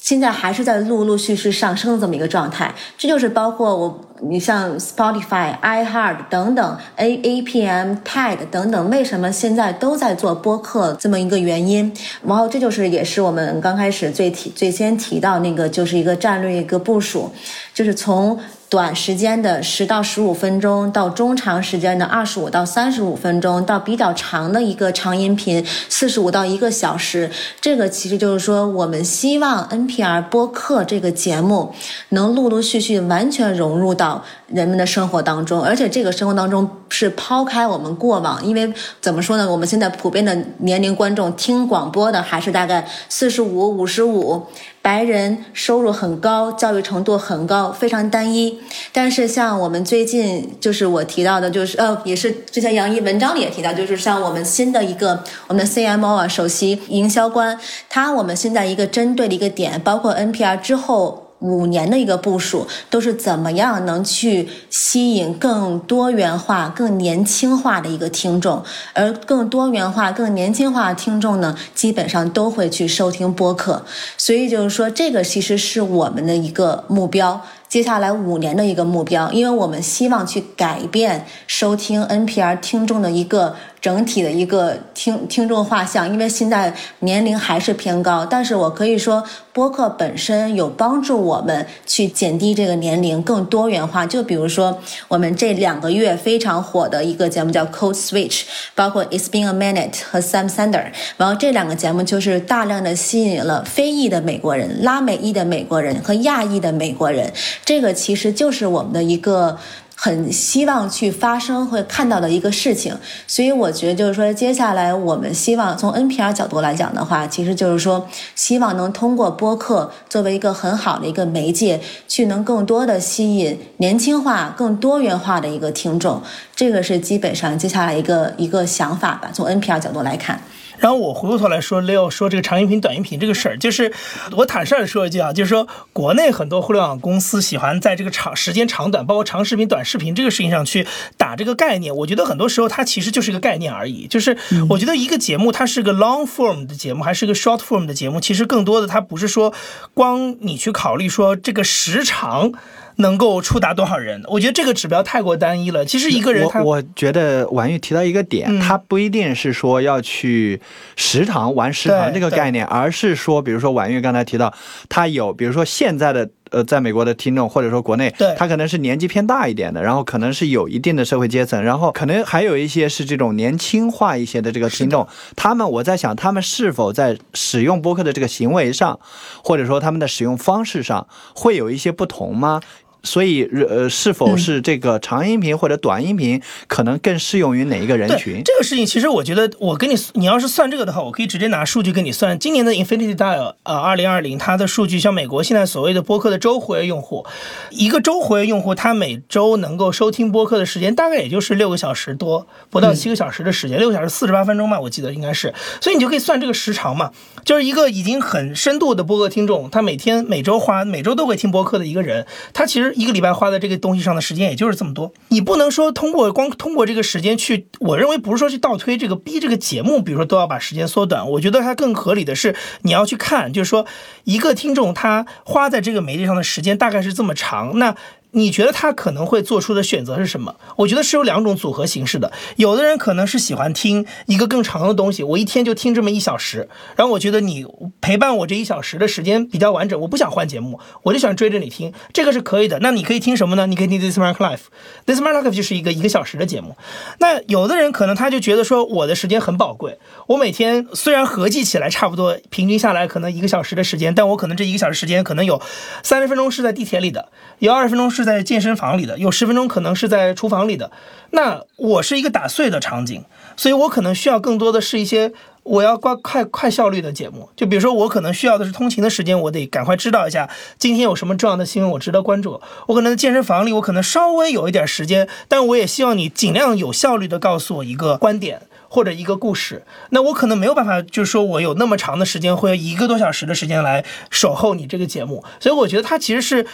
[0.05, 11.91] 现在还是在陆陆续续上升的这么一个状态，这就是包括我，你像 Spotify、iHeart 等等，A A P M、TED 等等，为什么现在都在做播客这么一个原因？
[12.23, 17.31] 然后这就是也是我们刚开始最提最先提到那个，就是一个战略一个部署，
[17.73, 18.39] 就是从。
[18.75, 31.73] 短时间的十到十五分钟，到中长时间的二十五到三十五分钟，到比较长的一个长音频四十五到一个小时，这个其实就是说，我们希望 NPR 播客这个节目
[32.09, 38.71] 能陆陆续续完全融入到人们的生活当中，而且这个生活当中是抛开我们过往，因为
[39.01, 39.49] 怎么说呢？
[39.49, 44.45] 我们现在普遍的年龄观众听广播的还是大概四十五、五十五。
[44.81, 48.59] 白人收入很高，教育程度很高，非常单一。
[48.93, 61.24] 但是像我们最近就是我提到的，就是呃，也是之前杨毅文章里也提到，就是像我们新的一个我们的 CMO 啊，首席营销官，他我们现在一个针对的一个点，包括 NPR 之后。
[61.39, 68.63] 五年的一个部署，都是怎么样能去吸引更多元化、更年轻化的一个听众，
[68.93, 73.83] 而更多元化、更年轻化的听众呢，基本上都会去收听播客，
[74.17, 77.41] 所以就是说，这个其实是我们的一个目标。
[77.75, 89.21] 接下来五年的一个目标，因为我们希望去改变收听 NPR 听众的一个整体的一个听听众画像，因为现在年龄还是偏高，但是我可以说
[89.51, 94.05] 播客本身有帮助我们去减低这个年龄，更多元化。
[94.05, 100.85] 就比如说我们这两个月非常火的一个节目叫 Code Switch，包括 It's Been a Minute 和 Sam Sander，
[101.17, 107.29] 然后这两个节目就是大量的吸引了非裔的美国人、拉美裔的美国人和亚裔的美国人。
[107.65, 109.57] 这个其实就是我们的一个
[109.95, 112.95] 很希望去发生会看到的一个事情，
[113.25, 126.21] 所以我觉得就是说，接下来我们希望从 NPR 角度来讲的话，其实就是说，希望能通过播客作为一个很好的一个媒介，去能更多的吸引年轻化、更多元化的一个听众，
[126.55, 129.31] 这个是基本上接下来一个一个想法吧。
[129.33, 130.39] 从 NPR 角度来看。
[130.79, 133.91] 然后我回过头来说，Leo 说这个长音频、短音频这个事儿，就是
[134.31, 140.85] 我坦率的说一句啊，就是说国内很多互联网公司喜欢在这个长时间长短，包括长视频、短视频这个事情上去
[141.17, 141.95] 打这个概念。
[141.95, 144.07] 我觉得很多时候它其实就是一个概念而已。
[144.07, 144.37] 就是
[144.69, 149.53] 我觉得一个节目它是个 long form 的节目，还是个 short form 的节目，其实更多的它不是说
[149.93, 152.51] 光你去考虑说这个时长。
[152.97, 154.23] 能够触达多少人？
[154.27, 155.85] 我觉得这个指标太过单一了。
[155.85, 160.59] 其实一个人，我我觉得婉玉提到一个点，他不一定是说要去
[160.95, 164.53] 食堂玩食堂这个概念，而是说，比如说婉玉刚才提到，
[164.89, 178.99] 他有，比如说现在的呃，在美国的听众或者说国内，对他可能是年纪偏大一点的，然后可能是有一定的社会阶层，然后可能还有一些是这种年轻化一些的这个听众，他们我在想，他们是否在使用播客的这个行为上，
[179.43, 182.61] 或者说他们的使用方式上会有一些不同吗？
[183.05, 188.41] 所以，呃，是否是这个长音频或者短音频可能更适用于哪一个人群？
[188.43, 192.37] 这个事情，其实我觉得，我跟你，你要是算这个的话，我可以直接拿数据跟你算。
[192.37, 197.25] 今年的 Infinity Dial，呃，二零二零，它的数据，像美国现在所谓的播客的周活跃用户，
[197.69, 205.53] 一个周活跃用户，他每周能够收听播客的时间大概也就是六个小时多，不到七个小时的时间，六个小时四十八分钟吧，我记得应该是。
[205.79, 207.11] 所以你就可以算这个时长嘛，
[207.45, 215.13] 就是一个已经很深度的播客听众，他每天每周花每周都会听播客的一个人，他其实一个礼拜花在这个东西上的时间也就是这么多。
[215.27, 221.29] 你不能说通过光通过这个时间去，我认为不是说去倒推这个逼这个节目，比如说都要把时间缩短。
[221.29, 223.85] 我觉得它更合理的是你要去看，就是说
[224.23, 227.95] 一个听众他花在这个媒介上的时间大概是这么长，那。
[228.35, 230.55] 你觉得他可能会做出的选择是什么？
[230.75, 232.31] 我觉得是有两种组合形式的。
[232.57, 237.65] 有的人可能是喜欢听一个更长的东西，我一天就听这么一小时，然后我觉得你
[238.01, 242.77] 陪伴我这一小时的时间比较完整，我不想换节目，我就想追着你听，这个是可以的。
[242.79, 243.65] 那你可以听什么呢？
[243.67, 246.75] 你可以听 This Mark Life，This Mark Life 就是一个一个小时的节目。
[247.19, 255.61] 那有的人可能他就觉得说我的时间很宝贵，我每天虽然合计起来差不多平均下来可能一个小时的时间，但我可能这一个小时时间可能有
[256.03, 257.29] 三十分钟是在地铁里的，
[257.59, 260.91] 有二十分钟是在健身房里的，有十分钟可能是在厨房里的。
[261.31, 263.23] 那我是一个打碎的场景，
[263.55, 265.31] 所以我可能需要更多的是一些
[265.63, 267.49] 我要快快快效率的节目。
[267.55, 272.59] 就比如说，我可能需要的是通勤的时间，我得赶快知道一下今天有什么重要的新闻，我值得关注。
[272.87, 278.61] 我可能在健身房里，我可能稍微有一点时间，但我也希望你尽量有效率的告诉我一个观点。
[278.87, 286.65] 或者一个故事，那我可能没有办法，就是说我有那么长的时间，会一个多小时的时间来守候你这个节目，所以我觉得它其实是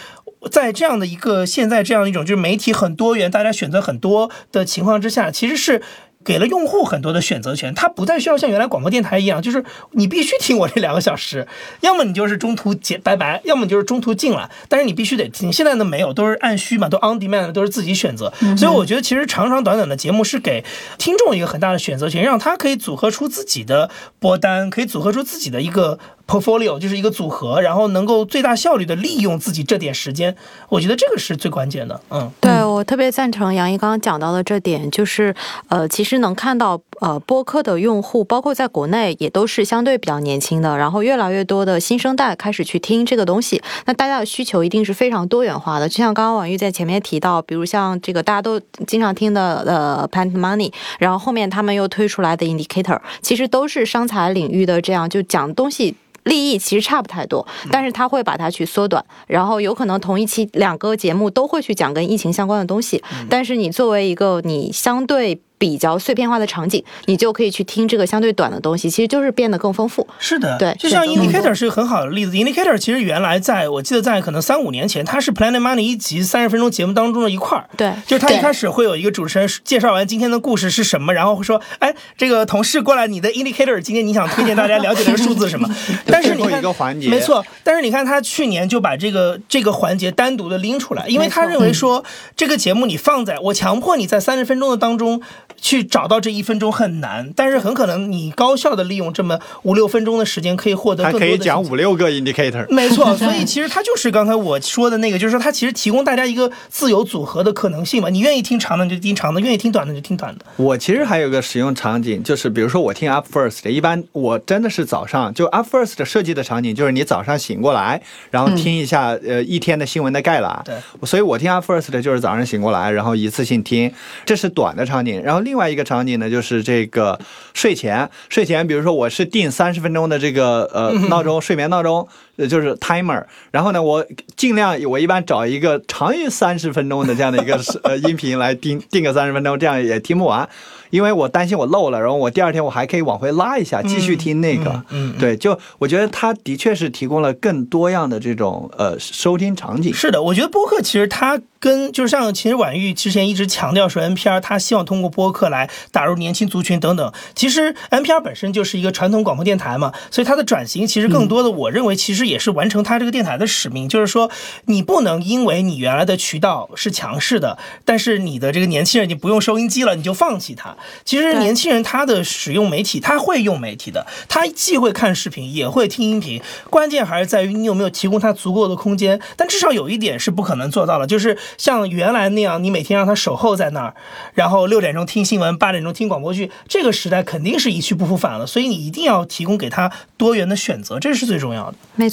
[0.50, 5.82] 在这样的一个现在这样一种就是媒体很多元，大家选择很多的情况之下，其实是。
[6.24, 11.48] 给了用户很多的选择权，它不再需要像原来广播电台一样，就是你必须听我这两个小时，
[11.80, 15.52] 要么你就是中途结拜拜，要么你就是中途进来，但是你必须得听。
[15.52, 18.32] 现在呢没有，都是按需嘛，都 on demand，都是自己选择。
[18.56, 20.64] 所以我觉得其实长长短短的节目是给
[20.96, 23.90] 听众一个很大的选择权，让他可以组合出自己的
[24.20, 30.34] 播单，可以组合出自己的一个 portfolio，就是一个组合，然后能够最大效率的利用自己这点时间。
[30.70, 32.00] 我觉得这个是最关键的。
[32.10, 35.34] 嗯，对我特别赞成杨毅刚刚讲到的这点，就是
[35.68, 36.22] 呃，其实。
[36.22, 45.88] 能看到，呃，播客的用户，包括在国内也都是相对比较年轻的，然后越来越多的新生代开始去听这个东西，那大家的需求一定是非常多元化的。
[45.88, 55.96] 就像刚刚婉玉在前面提到，比如像这个大家都经常听的呃 Pant Money，然后后面他们又推出来的 Indicator，其实都是商财领域的这样就讲东西。
[56.24, 70.04] 利益其实差不太多，但是他会把它去缩短，然后有可能同一期两个节目都会去讲跟疫情相关的东西，但是你作为一个你相对比较碎片化的场景，你就可以去听这个相对短的东西，其实就是变得更丰富。
[70.18, 72.32] 是的，对，就像 Indicator 是个很好的例子。
[72.32, 77.64] Indicator 其实原来在我记得在可能三五年前，它是 Planet Money 一集三十分钟节目当中的一块儿。
[77.76, 85.72] 对，就是他一开始会有一个主持人介绍完今天的故事是什么，然后会说，哎，这个同事过来，你的 Indicator 今天你想推荐大家了解的数字什么？
[86.06, 87.44] 但是你看，一个环节，没错。
[87.62, 92.04] 但是你看他去年就把这个这个环节单独的拎出来，因为他认为说
[92.36, 95.22] 这个节目你放在我强迫你在三十分钟的当中
[95.56, 101.26] 去找到这一分钟很难，但是很可能你高效的利用这么五六分钟的时间可以获得更多的。
[101.26, 102.66] 可以讲五六个 indicator。
[102.70, 108.08] 没错， 所以其实它就是刚才我说的那个，就是说它其实提供大家一个自由组合的可能性嘛。
[108.08, 110.44] 你愿意听长的就听长的，愿意听短的就听短的。
[110.56, 118.00] 我其实还有个使用场景，就是比如说我听 up first，一般我真的是早上就 up first 设计的场景，就是你早上醒过来，
[118.30, 120.62] 然后听一下呃一天的新闻的概览。
[120.64, 120.74] 对，
[121.06, 123.92] 所以我听 up first 就是早上醒过来，然后一次性听，
[124.24, 125.22] 这是短的场景。
[125.22, 127.18] 然后另外一个场景呢，就是这个
[127.54, 132.08] 睡前，睡前比如说我是定三十分钟的这个呃闹钟，睡眠闹钟。
[132.36, 134.04] 呃，就是 timer，然后呢，我
[134.36, 140.48] 尽量我一般找一个长于三十分钟的这样的一个呃音频来定定个三十分钟，这样也听不完，
[140.88, 144.82] 因为我担心我漏了，然后我第二天我还可以往回拉一下，继续听那个。
[144.88, 149.92] 嗯，对，就我觉得它的确是提供了更多样的这种呃收听场景。
[149.92, 157.12] 是的，我觉得播客其实它跟就是像其实婉玉之前一直强调说 NPR，它希望通过播客来打入年轻族群等等。
[157.34, 162.21] 其实 NPR 本身就是一个传统广播电台嘛，所以它的转型其实更多的，我认为其实。
[162.22, 164.30] 实也是完成他这个电台的使命，就是说
[164.66, 170.76] 你不能因为你原来的渠道是强势的，但是你的这个年轻人你不用收音机了，你就放弃它。
[171.04, 179.20] 其实年轻人他的使用媒体，他会用媒体的，他既会看视频，也会听音频，关键还是在于你有没有提供他足够的空间。
[179.36, 183.94] 但至少有一点是不可能做到的，就是像原来那样，你每天让他守候在那儿，
[184.34, 188.46] 然后六点钟听新闻，八点钟听广播剧，这个时代肯定是一去不复返了。
[188.46, 191.76] 所以你一定要提供给他多元的选择，这是最重要的。
[191.94, 192.11] 没错，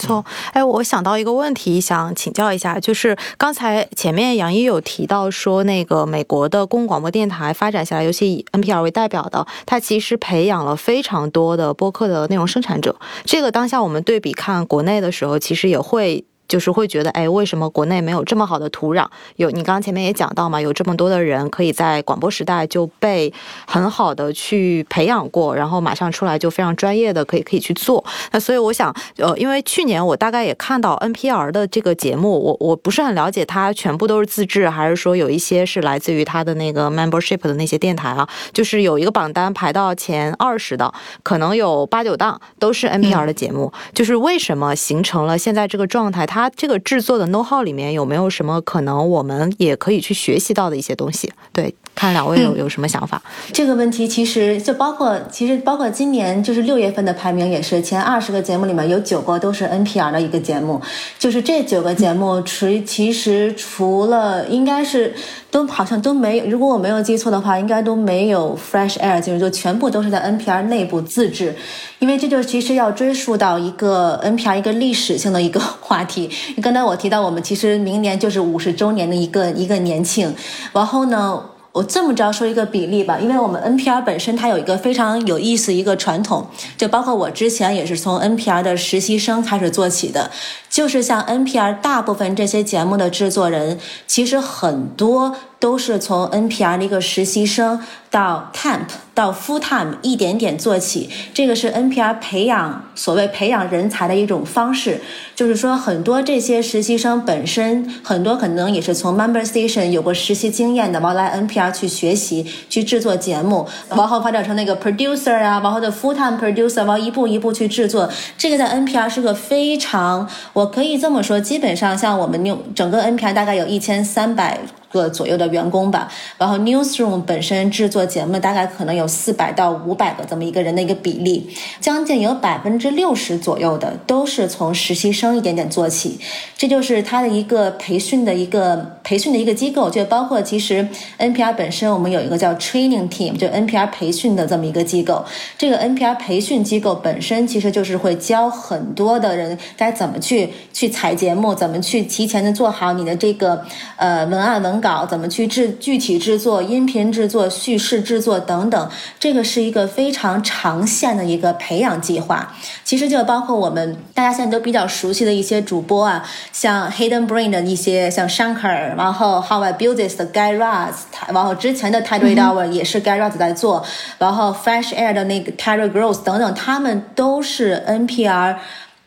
[0.53, 12.95] 哎，我想到一个问题，想请教一下，就是刚才前面杨一有提到说，那个美国的公共广播电台发展下来，尤其以 NPR 为代表的，它其实培养了非常多的播客的内容生产者。
[13.25, 16.23] 这个当下我们对比看国内的时候，其实也会。
[16.49, 19.05] 就是会觉得，哎，为什么国内没有这么好的土壤？
[19.37, 23.31] 有你刚刚前面也讲到嘛，有这么多的人可以在广播时代就被
[23.67, 28.03] 很好的去培养过，然后马上出来就非常专业的可以可以去做。
[28.31, 38.27] 那所以我想，呃，因为去年我大概也看到 NPR 的这个节目，我我不是很了解它全部都是自制，还是说有一些是来自于它的那个 membership 的那些电台啊？
[38.51, 40.91] 就是有一个榜单排到前二十的，
[41.21, 43.71] 可能有八九档都是 NPR 的节目。
[43.93, 46.25] 就是为什么形成了现在这个状态？
[46.25, 51.29] 它它这个制作的 know how 里面有没有什么可能我们也可以去学习到的一些东西？
[51.51, 53.21] 对，看两位有有什么想法？
[53.51, 60.81] 这个问题其实就包括，其实包括今年就是六月份的排名也是前二十个节目里面有九个都是 NPR 的一个节目，
[61.17, 65.13] 就是这九个节目除其实除了应该是
[65.51, 71.53] 都好像都没有，如果我没有记错的话，应该都没有 Fresh Air 就是就全部都是在 NPR 内部自制，
[71.99, 76.29] 因为这就其实要追溯到一个 NPR 一个历史性的一个话题。
[76.61, 80.33] 刚才我提到，我们其实明年就是五十周年的一个一个年庆，
[80.71, 81.43] 然后呢，
[81.79, 90.29] 我这么着说一个比例吧，因为我们 NPR 本身它有一个非常有意思一个传统，就包括我之前也是从 NPR 的实习生开始做起的，
[90.69, 97.79] 就是像 NPR 大部分这些节目的制作人，其实很多都是从 NPR 的一个实习生
[98.09, 98.87] 到 temp。
[99.19, 105.01] 到 full time 一点点做起，这个是 NPR 培养所谓培养人才的一种方式。
[105.35, 118.09] 就是说，很多这些实习生本身很多可能也是从 member station 有过实习经验的，然后来 NPR 去学习去制作节目，然后发展成那个 producer 啊，然后的 full time producer，然后一步一步去制作。
[118.37, 124.57] 这个在 NPR 是个非常，我可以这么说，基本上像我们用整个 NPR 大概有一千三百
[124.91, 129.09] 个左右的员工吧，然后 newsroom 本身制作节目大概可能有。
[129.19, 131.49] 四百到五百个这么一个人的一个比例，
[131.81, 136.17] 将近有百分之六十左右的都是从实习生一点点做起，
[136.55, 140.87] 这就是他的一个培训的一个培训的一个机构，就包括其实
[141.17, 145.25] NPR 本身我们有一个叫 training team，就 NPR 培训的这么一个机构。
[145.57, 153.65] 这个 NPR 培训机构本身其实就是会教很多的人该怎么去去采节目，怎么去提前的做好你的这个
[153.97, 158.89] 呃文案文稿，怎么去制具体制作音频制作、叙事制作等等。
[159.19, 162.53] 这个是一个非常长线的一个培养计划，
[162.83, 170.93] 其实就包括我们大家现在都比较熟悉的一些主播啊，像 Hidden Brain 的一些像 Shankar，然后 How I Build This 的 Guy Raz，
[171.27, 173.85] 然后之前的 Title Hour 也是 Guy Raz 在做，
[174.17, 178.57] 然后 Fresh Air 的那个 Terry Gross 等等，他们都是 NPR。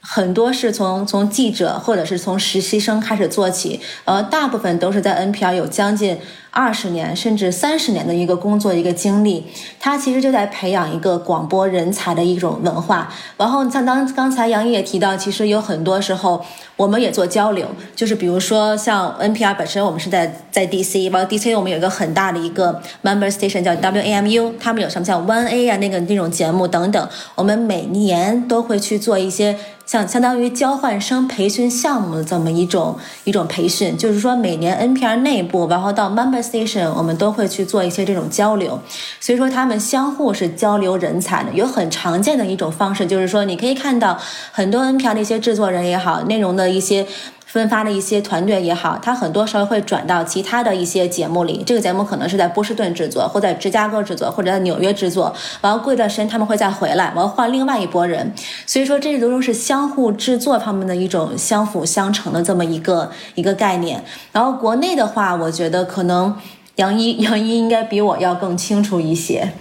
[0.04, 6.18] 很多是从从记者或者是从实习生开始做起，呃，大部分都是在 NPR 有将近
[6.50, 9.46] 二十年甚至三十年的一个工作一个经历，
[9.78, 13.14] 他其实就在培养一个广播人才的一种文化。
[13.36, 16.44] 然后像当刚才杨毅也提到，其实有很多时候
[16.82, 17.64] 我们也做交流，
[17.94, 29.56] 就是比如说像 NPR 本身，我们是在在 DC，然后 DC 我们有一个很大的一个 member station 叫 WAMU，他们有什么像 One A 啊那个那种节目等等，我们每年都会去做一些。
[29.84, 38.80] 像相当于交换生培训项目的这么一种一种培训，就是说每年 NPR 内部，然后到 Member Station，我们都会去做一些这种交流，
[39.20, 41.52] 所以说他们相互是交流人才的。
[41.52, 44.16] 有很常见的一种方式，就是说你可以看到
[44.52, 47.06] 很多 NPR 的一些制作人也好，内容的一些。
[47.44, 51.62] 分发的一些团队也好，他很多时候会转到其他的一些节目里。
[51.66, 55.30] 这个节目可能是在波士顿制作，或在芝加哥制作，或者在纽约制作。
[55.60, 58.32] 然后过一段时间他们会再回来，然后换另外一拨人。
[58.64, 64.02] 所以说，这都是相互制作方面的一种相辅相成的这么一个一个概念。
[64.32, 66.34] 然后国内的话，我觉得可能
[66.76, 69.52] 杨一 杨一应该比我要更清楚一些。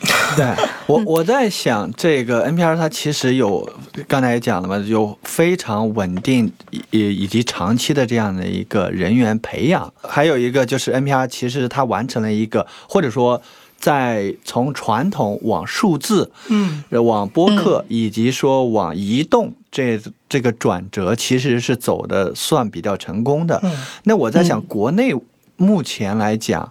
[0.36, 0.46] 对
[0.86, 3.68] 我，我在想这个 NPR 它其实有，
[4.06, 6.50] 刚才也讲了嘛，有非常稳定
[6.90, 13.40] 以以及长期的这样的一个人员培养，还有一个就是 NPR 其实它完成了一个或者说
[13.78, 23.60] 在从传统往数字，嗯，往播客以及说往移动这这个转折，其实是走的算比较成功的。
[23.64, 23.72] 嗯
[24.04, 25.12] 那我在想，国内
[25.56, 26.70] 目前来讲，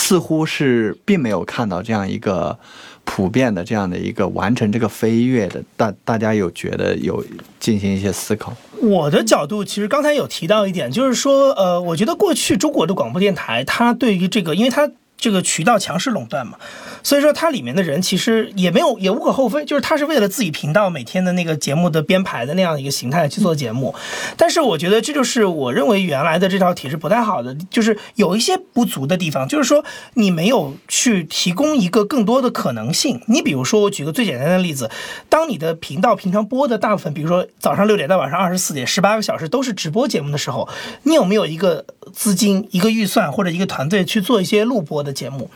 [0.00, 2.56] 似乎是并没有看到这样一个
[3.04, 5.60] 普遍的这样的一个完成这个飞跃的。
[5.76, 7.24] 大大家有觉得有
[7.58, 8.54] 进行一些思考？
[8.80, 14.88] 我的角度其实刚才有提到一点，就是说，呃，我觉得过去中国的广播电台，它对于这个，因为它
[15.18, 16.56] 这个渠道强势垄断嘛，
[17.02, 23.94] 所以说它里面的人其实也没有也无可厚非，就是他是为了自己频道每天的那个节目的编排的那样一个形态去做节目。
[24.36, 33.20] 但是我觉得这就是我认为原来的这套体制不太好的，就是有一些不足的地方，就是说你没有去提供一个更多的可能性。
[33.26, 34.88] 你比如说，我举个最简单的例子，
[35.28, 40.68] 当你的频道平常播的大部分，比如说早上六点到晚上二十四点，十八个小时都是直播节目的时候，
[41.02, 45.50] 你有没有一个资金、一个预算或者一个团队去做一些录播的的节目？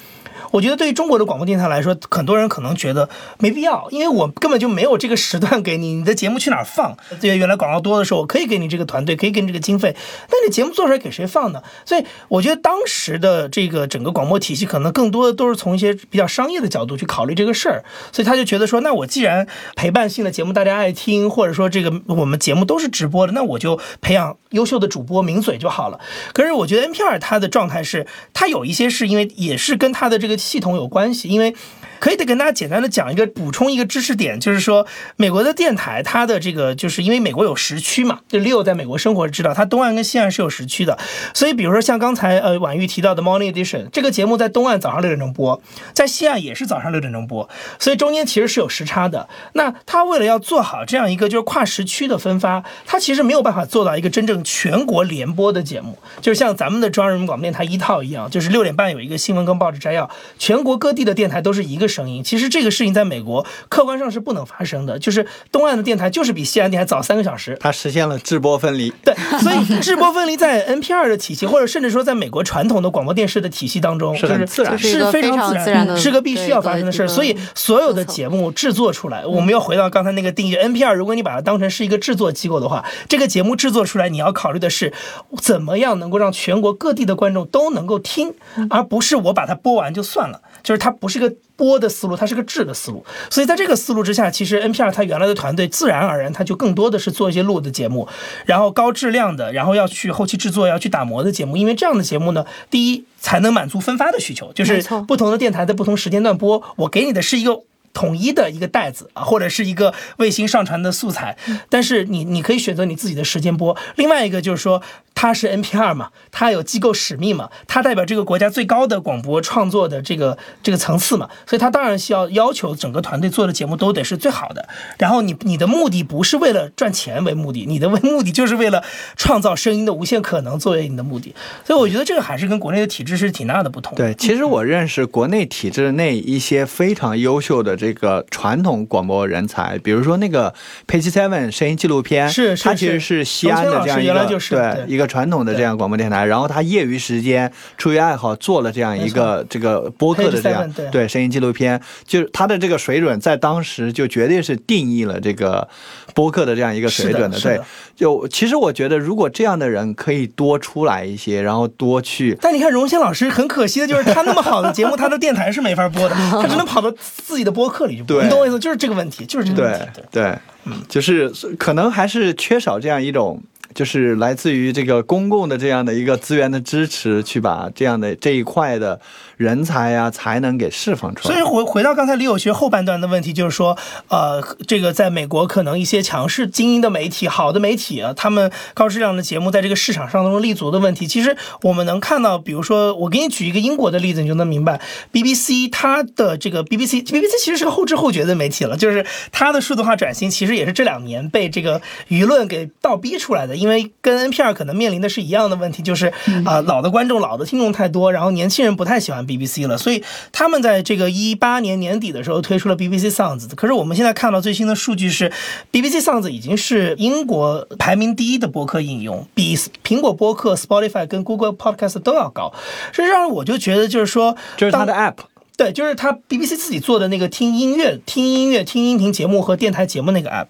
[0.53, 6.97] 我觉得对于中国的广播电台来说，很多人可能觉得没必要，因为我根本就没有这个时段给你，你的节目去哪儿放？
[7.21, 9.97] 对，原来广告多的时候，我可以给你这个团队，可以给你这个经费，
[10.29, 11.63] 但你节目做出来给谁放呢？
[11.85, 17.83] 所以我觉得当时的这个整个广播体系，可能更多的都是从一些比较商业的角度去考虑这个事儿，
[18.13, 25.99] 所以他就觉得说，那我既然陪伴性的节目大家爱听，或者说这个我们节目都是直播的，那我就培养优秀的主播名嘴就好了。
[26.35, 31.55] 可是我觉得 NPR 它的状态是，它有一些是因为也是跟它的这个系统有关系，因为。
[32.03, 34.85] 可以得跟大家简单的讲一个补充一个知识点，就是说
[35.15, 40.99] 美国的电台它的这个就是因为美国有时区嘛，就 Leo 在美国生活知道，它东岸跟西岸是有时区的，
[41.33, 47.49] 所以比如说像刚才呃婉玉提到的 Morning Edition 这个节目在东岸早上六点钟播，在西岸也是早上六点钟播，
[47.79, 49.29] 所以中间其实是有时差的。
[49.53, 62.25] 那他为了要做好这样一个就是跨时区的分发，他其实没有办法做到一个真正全国联播的节目，就是像咱们的中央人民广播电台一套一样，就是六点半有一个新闻跟报纸摘要，全国各地的电台都是一个声音。
[62.25, 67.57] 其实这个事情在美国客观上是不能发生的，就是东岸的电台就是比西岸电台早三个小时。
[67.61, 68.91] 它实现了制播分离。
[69.05, 77.09] 对，所以制播分离在 NPR 的体系，或者甚至说在美国传统的广播电视的体系当中，是很自然是非常自然的，是个必须要发生的事儿。
[77.09, 84.93] 所以所有的节目制作出来，我们要回到刚才那个定义，NPR 如果你把它当成是一个制作机构的话，这个节目制作出来，你要考虑的是
[85.41, 88.33] 怎么样能够让全国各地的观众都能够听，
[88.71, 91.33] 而不是我把它播完就算了，就是它不是个。
[91.63, 98.09] 播的思路，它是个质的思路，所以在这个思路之下，其实 NPR 它原来的团队自然而然，它就更多的是做一些录的节目，
[98.45, 107.61] 然后高质量的，然后要去后期制作，要去打磨的节目，因为这样的节目呢，第一才能满足分发的需求，就是不同的电台在不同时间段播，我给你的是一个。
[107.93, 111.37] 统一的一个袋子啊，或者是一个卫星上传的素材，
[111.69, 113.77] 但是你你可以选择你自己的时间播。
[113.97, 114.83] 另外一个就是说，
[115.15, 124.67] 它是 NPR 嘛，它有机构使命嘛，它代表这个国家最高的广播创作的这个这个层次嘛，所以它当然需要要求整个团队做的节目都得是最好的。
[124.99, 128.83] 然后你你的目的不是为了赚钱为目的，你的为目的就是为了
[129.17, 131.35] 创造声音的无限可能作为你的目的。
[131.67, 133.95] 所以我觉得这个还是跟国内的体制是挺大的不同。
[133.95, 137.77] 对，其实我认识国内体制内一些非常优秀的。
[137.83, 140.55] 这个传统广播人才，比如说那个
[140.87, 155.67] Page Seven 声音纪录片，是他其实是西安的这样一个对一个传统的这样广播电台，然后他业余时间出于爱好做了这样一个这个播客的这样对声音纪录片，就是他的这个水准在当时就绝对是定义了这个
[156.15, 157.41] 播客的这样一个水准的。
[157.41, 157.61] 对，
[157.97, 162.39] 就其实我觉得如果这样的人可以多出来一些，然后多去。
[162.41, 167.72] 但你看荣先老师很可惜的就是他那么好的节目，他的电台是没法播的，他只能跑到自己的播。
[167.73, 169.87] 课里就对，你懂我意思，就是这个问题，就是这个问题。
[169.95, 173.43] 对对，嗯，就是可能还是缺少这样一种，
[173.75, 179.01] 就是来自于这个公共的这样的一个资源的支持，去把这样的这一块的。
[179.39, 181.35] 人才呀，才能给释放出来。
[181.35, 194.81] 所以回回到刚才李友学后半段的问题，就是说，呃，这个在美国可能一些强势精英的媒体、好的媒体啊，他们高质量的节目在这个市场上能立足的问题，其实我们能看到，比如说，我给你举一个英国的例子，你就能明白
[195.13, 206.13] ，BBC 它的这个 BBC，BBC 其实是个后知后觉的媒体了，就是它的数字化转型其实也是这两年被这个舆论给倒逼出来的，因为跟 NPR 可能面临的是一样的问题，就是
[206.45, 209.23] 啊，老的观众、老的听众太多，然后年轻人不太喜欢。
[209.23, 210.03] BBC 了，所以
[210.33, 213.49] 他们在这个一八年年底的时候推出了 BBC Sounds。
[213.55, 215.31] 可是我们现在看到最新的数据是
[215.71, 219.57] ，BBC Sounds 已经是英国排名第一的播客应用，比
[219.87, 222.53] 苹果播客、Spotify 跟 Google Podcast 都要高。
[222.93, 225.15] 实际上，我就觉得就是说，就是它的 App。
[225.57, 230.47] 对，就是他 BBC 自己做的那个听音乐、听音乐、听音频节目和电台节目那个 app，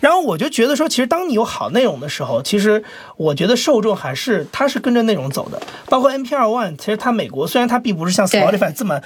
[0.00, 2.82] 然后我就觉得说，其实当你有好内容的时候，其实
[3.16, 5.60] 我觉得受众还是他是跟着内容走的。
[5.86, 9.00] 包括 NPR One，其实它美国虽然它并不是像 Spotify 这么。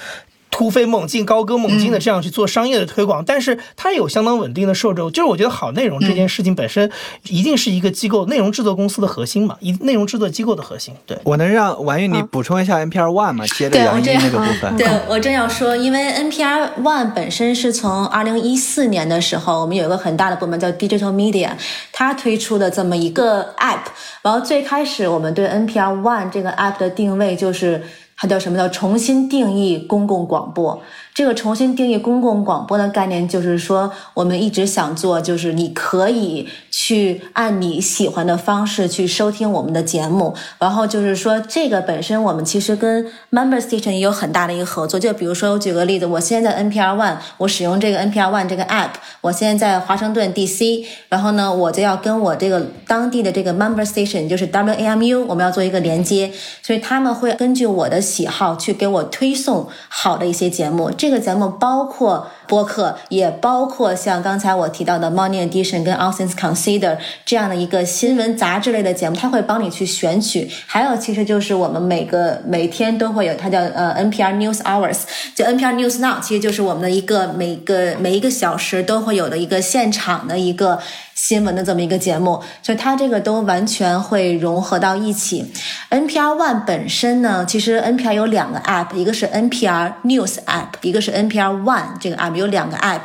[0.50, 5.10] 突飞猛进、高歌猛进的这样去做商业的推广，但是它有相当稳定的受众。
[5.10, 6.90] 就是我觉得好内容这件事情本身
[7.28, 10.92] 一定是一个机构内容制作公司的核心嘛，一内容制作机构的核心。
[11.06, 13.46] 对，我能让婉玉你补充一下 NPR One 吗？
[13.46, 14.76] 接着对，杨一我这样那个部分。
[14.76, 21.50] 对我正要说，因为 NPR One 本身是从二零一四年的时候，我们有一个很大的部门叫 Digital Media，
[21.92, 23.84] 它推出的这么一个 App。
[24.22, 27.82] 然后最开始我们对 NPR One 这个 App 的定位就是。
[28.22, 30.82] 它叫什么叫重新定义公共广播？
[31.12, 40.34] 这个重新定义公共广播的概念，就是说我们一直想做，就是你可以去按你喜欢的方式去收听我们的节目。
[40.58, 44.98] 然后就是说，这个本身我们其实跟 Member Station 也有很大的一个合作。
[44.98, 48.90] 就比如说，我举个例子，我现在在 NPR One，我使用这个 NPR One 这个 App，
[49.20, 56.32] 我现在在华盛顿 DC，然后呢，我就要跟我这个当地的这个 Member Station，就是 WAMU，我们要做一个连接，
[56.62, 60.90] 所以他们会根据我的喜好去给我推送好的一些节目。
[61.00, 70.46] 这个节目包括播客，也包括像刚才我提到的 Morning Edition 跟 All Things Consider 这样的一个新闻杂志类的节目，它会帮你去选取。
[70.66, 74.98] 还有，其实就是我们每个每天都会有，它叫呃 NPR News Hours，
[75.34, 80.78] 就 NPR News Now，其实就是我们的一个每个每一个小时都会有的一个现场的一个。
[81.22, 85.52] 新闻的这么一个节目，所以它这个都完全会融合到一起。
[85.90, 93.02] NPR One 本身呢，其实 NPR 有两个 App，一个是 NPR News App，一个是 NPR One 这个 App，有两个 App，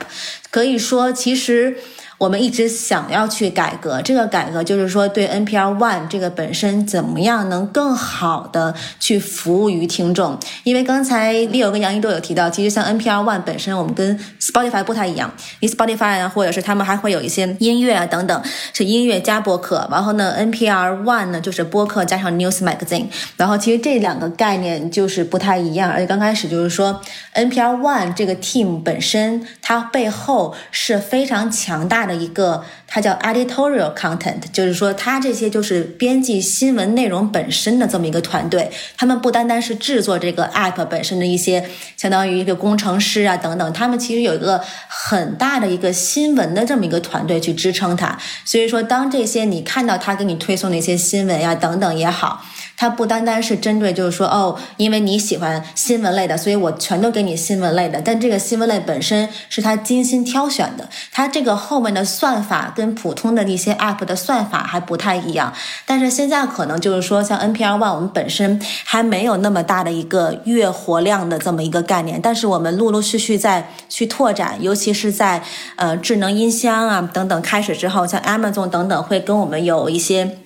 [0.49, 1.75] 可以说其实。
[2.17, 10.39] 我们一直想要去改革，这个改革就是说对 NPR One 这个本身怎么样能更好的去服务于听众。
[10.63, 15.29] 因为刚才 Leo 跟杨一都有提到，其实像 NPR One 本身，我们跟 Spotify 不太一样。
[15.59, 18.41] 你 Spotify 啊，或者是他们还会有一些音乐啊等等，
[18.71, 19.85] 是音乐加播客。
[19.91, 23.07] 然后呢，NPR One 呢就是播客加上 News Magazine。
[23.35, 25.91] 然后其实这两个概念就是不太一样。
[25.91, 27.01] 而且刚开始就是说
[27.33, 32.04] NPR One 这个 team 本身，它背后是非常强大。
[32.05, 38.71] 的一个，它叫 editorial content，就是说，它这些就是编辑新闻内容本身的这么一个团队。
[38.97, 48.17] 他们不单单是制作这个 app 本身的一些，相当于一个工程师啊等等，他们其实有一个很大的一个新闻的这么一个团队去支撑它。
[48.45, 52.45] 所以说，当这些你看到他给你推送的一些新闻呀等等也好。
[52.77, 58.01] 它不单单是针对，就是说，哦，因为你喜欢新闻类的，所以我全都给你新闻类的。
[58.03, 65.53] 但这个新闻类本身是他精心挑选的，它这个后面的算法跟普通的一些 app 的算法还不太一样。
[65.85, 75.41] 但是现在可能就是说，像 NPR One，我们本身还没有那么大的一个月活量的这么一个概念，但是我们陆陆续续在去拓展，尤其是在
[75.77, 80.44] 呃智能音箱啊等等开始之后，像 Amazon 等等会跟我们有一些。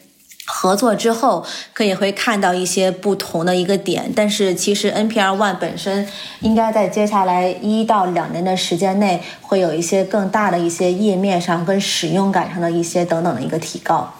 [0.52, 6.08] 合作之后，可以会看到一些不同的一个点，但是其实 NPR One 本身
[6.42, 14.12] 应该在接下来一到两年的时间内，会有一些更大的一些页面上跟使用感上的一些等等的一个提高。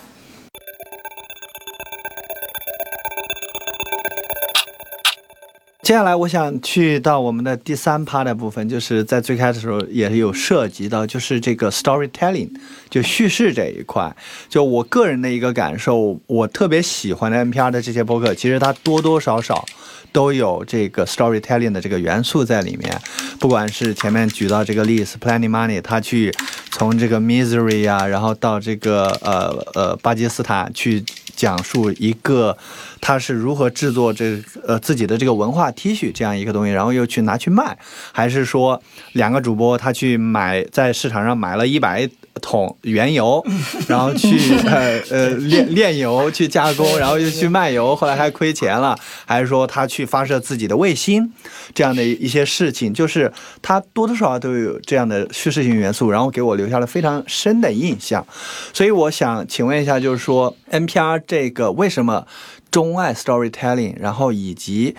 [5.90, 12.52] 接下来我想去到我们的第三 part 的部分，就是在最开始的时候也有涉及到，就是这个 storytelling，
[12.92, 14.16] 就叙事这一块。
[14.48, 19.66] 就我个人的一个感受，我特别喜欢的 NPR 的这些播客，其实它多多少少
[20.12, 23.02] 都有这个 storytelling 的这个元素在里面。
[23.40, 26.32] 不管是前面举到这个例子，Plenty Money，他去
[26.70, 31.04] 从这个 Misery 啊，然后到这个呃呃巴基斯坦去
[31.36, 32.56] 讲述一个。
[33.02, 37.78] 他是如何制作这呃自己的这个文化 T 恤这样一个东西，然后又去拿去卖，
[38.12, 38.82] 还是说
[39.14, 42.10] 两个主播他去买在市场上买了一百
[42.42, 43.44] 桶原油，
[43.88, 51.32] 然后去呃呃炼炼油去加工，然后又去卖油，后来还亏钱了，还是说他去发射自己的卫星
[51.74, 53.32] 这样的一些事情，就是
[53.62, 58.26] 他多多少少都有这样的叙事性元素，然后给我留下了非常深的印象。
[58.74, 62.26] 所以我想请问一下，就是说 NPR 这个为什么？
[62.72, 64.96] 钟爱 storytelling，然后以及，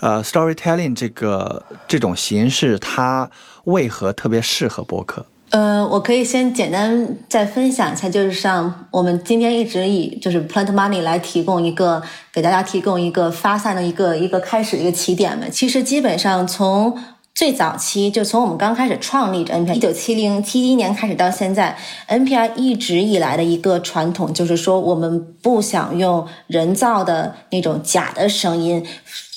[0.00, 3.30] 呃，storytelling 这个这种形式，它
[3.64, 5.26] 为何特别适合播客？
[5.50, 12.02] 呃，我可以先简单再分享一下，就是像我们今天一直以就是 Plant Money 来提供一个
[12.32, 15.44] 给大家提供一个发散的一个一个开始一个起点嘛。
[15.50, 16.98] 其实基本上从
[17.34, 21.76] 最早期就从我们刚开始创立这 NPR，一九七零七一年开始到现在
[22.06, 28.86] ，NPR 一直以来的一个传统就是说，我们不想用人造的那种假的声音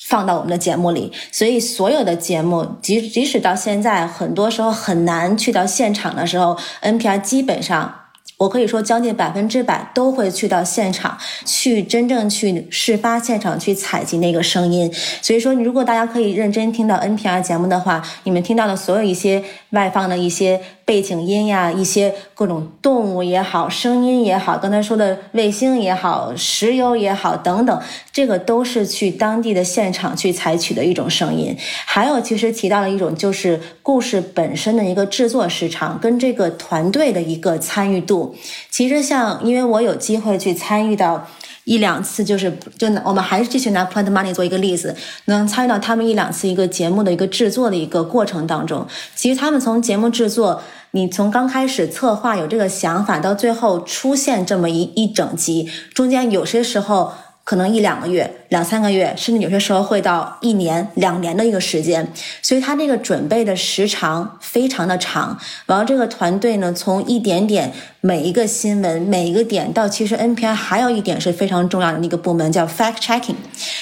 [0.08, 8.05] 放到我们的节目里，所以所有的节目，即即使到现在，很多时候很难去到现场的时候，NPR 基本上。
[8.38, 14.92] 我可以说，将近百分之百都会去到现场，去真正去事发现场去采集那个声音。
[15.22, 27.82] 所以说，如果大家可以认真听到 NPR 节目的话，你们听到的所有一些外放的一些背景音呀，一些各种动物也好，声音也好，刚才说的卫星也好，石油也好等等，
[28.16, 31.54] 这个都是去当地的现场去采取的一种声音。
[31.86, 38.34] 还有，其实提到了一种就是故事本身的一个制作时长，跟这个团队的一个参与度。
[38.72, 41.28] 其实像，因为我有机会去参与到
[41.66, 44.96] 一两次，就是就我们还是继续拿 Plant Money 做一个例子，
[45.26, 48.88] 能参与到他们一两次一个节目的一个制作的一个过程当中。
[49.14, 50.62] 其实他们从节目制作，
[50.92, 57.12] 你从刚开始策划有这个想法，到最后出现这么一一整集，中间有些时候。
[57.46, 65.38] 可能一两个月、两三个月，甚至有些时候会到一年、两年的一个时间，所以他这个准备的时长非常的长。
[65.68, 67.72] 然后这个团队呢，从一点点
[68.06, 73.34] 每一个新闻、每一个点到，其实 NPR 还有一点是非常重要的那个部门叫 fact checking，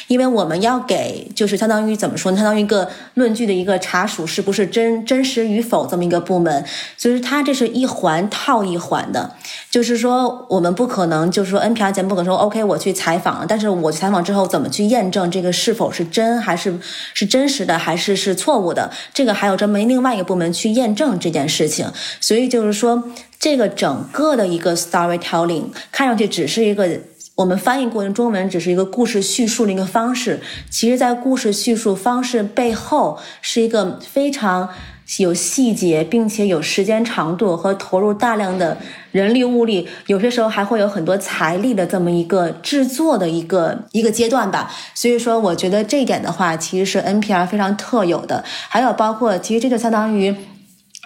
[0.07, 2.37] 因为我们要给就是相当于怎么说呢？
[2.37, 6.63] 相当于一个论据的一个查属是不是真真实与否这么一个部门，
[6.95, 9.35] 所以它这是一环套一环的，
[9.69, 13.45] 就是说我们不可能就是说 NPR 节目不可能说 OK 我去采访。
[13.45, 16.73] 但是我去采访之后怎么去验证这个是否是真还是
[17.13, 18.89] 是真实的还是是错误的？
[19.13, 21.91] 这个还有专门另外一个部门去验证这件事情。
[22.21, 23.03] 所以就是说，
[23.43, 26.87] 这个整个的一个 storytelling 看上去只是一个
[27.35, 30.39] 我们翻译过程中文只是一个故事叙述的一个方式，
[30.69, 34.69] 其实在故事叙述方式背后是一个非常。
[35.17, 38.77] 有细节，并且有时间长度和投入大量的
[39.11, 44.71] 人力物力，有些时候还会有很多财力的这么一个制作的一个一个阶段吧。
[44.95, 48.41] 所以说，我觉得这一点的话，其实是 NPR 非常特有的。
[48.69, 50.33] 还有包括，其实这就相当于。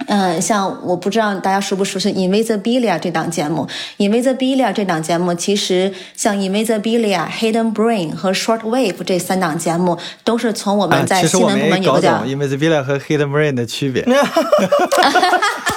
[0.05, 3.67] 嗯，像我不知道大家熟不熟悉《Invisibilia》这档节目，
[3.99, 14.05] 《Invisibilia》这档节目其实像《Invisibilia》、《Hidden Brain》和《Short Wave》这三档节目都是从我们在新闻部门有个叫《Invisibilia》和《Hidden Brain》的区别。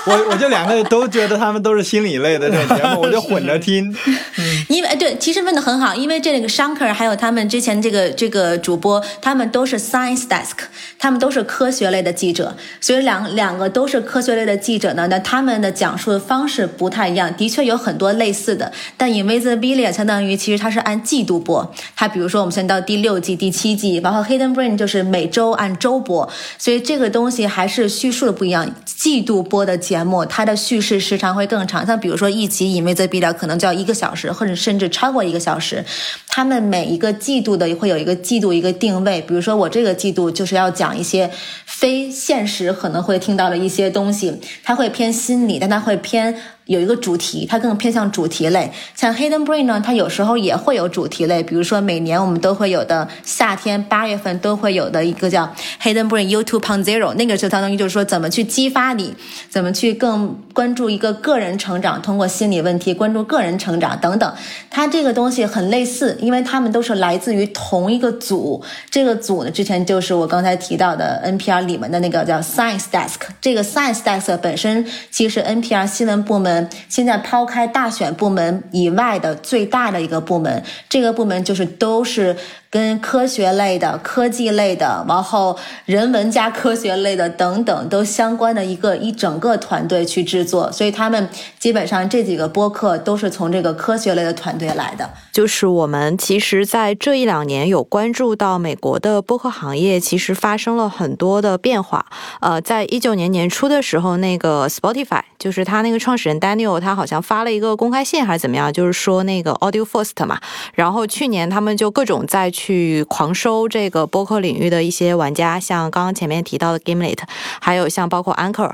[0.06, 3.94] 我我就两个都觉得他们都是心理类的这种节目，我就混着听。
[4.68, 10.56] 因为对，其实问的很好，因为这个 Shanker 还有他们之前这个这个主播，他们都是 Science Desk，
[10.98, 14.09] 他们都是科学类的记者，所以两两个都是。
[14.10, 18.72] 科学类的记者呢，那他们的讲述的方式不太一样，的确有很多类似的。
[18.96, 28.68] 但 Invisibilia 相当于其实它是按季度播，它比如说我们现在到第六季、第七季，包括 Hidden Brain 就是每周按周播，所以这个东西还是叙述的不一样。
[28.84, 35.84] 季度播的节目，它的叙事时长会更长，像比如说一集 Invisibilia 可能就要一个小时，或者甚至超过一个小时。
[36.26, 41.30] 他们每一个季度的会有一个季度一个定位，比如说我这个季度就是要讲一些
[41.64, 43.99] 非现实可能会听到的一些东。
[44.02, 46.34] 东西，它会偏心理，但它会偏。
[46.70, 48.70] 有一个主题，它更偏向主题类。
[48.94, 55.52] 像 Hidden Brain 呢，它有时候也会有主题类，比如说每年我们都会有的夏天八月份都会有的一个叫
[55.82, 59.12] Hidden Brain YouTube on Zero，那个就相当于就是说怎么去激发你，
[59.48, 64.32] 怎么去更关注一个个人成长，通过心理问题关注个人成长等等。
[64.70, 68.62] 它这个东西很类似，因为他们都是来自于同一个组。
[68.88, 73.18] 这个组呢，之前就是我刚才提到的 NPR 里面的那个叫 Science Desk。
[73.40, 76.59] 这个 Science Desk 本身其实 NPR 新闻部门。
[76.88, 82.36] 现在抛开大选部门以外的最大的一个部门，这个部门就是都是。
[82.72, 95.10] 跟科学类的、科技类的，然后人文加科学类的等等都相关的一个一整个团队去制作，所以他们基本上这几个播客都是从这个科学类的团队来的。
[95.32, 102.06] 就是我们其实，在这一两年有关注到美国的播客行业，其实发生了很多的变化。
[102.40, 110.38] 呃，在一九年年初的时候，那个 Spotify 就是他那个创始人 Daniel，他好像发了一个公开信还是怎么样，就是说那个 Audio First 嘛。
[110.74, 112.50] 然后去年他们就各种在。
[112.50, 117.20] 去狂收这个播客领域的一些玩家，像刚刚前面提到的 Gimlet，
[117.60, 118.72] 还有像包括 Anchor，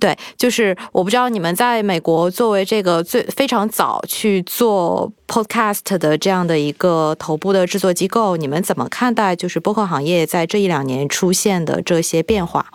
[0.00, 12.66] 对，就是我不知道你们在美国作为这个最非常早去做 Podcast 的这样的一个头部的制作机构，你们怎么看待就是播客行业在这一两年出现的这些变化？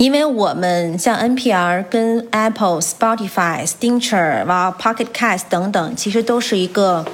[0.00, 7.04] 因为我们像 NPR 跟 Apple、Spotify、Stitcher、哇 Pocket Cast 等等，其实都是一个。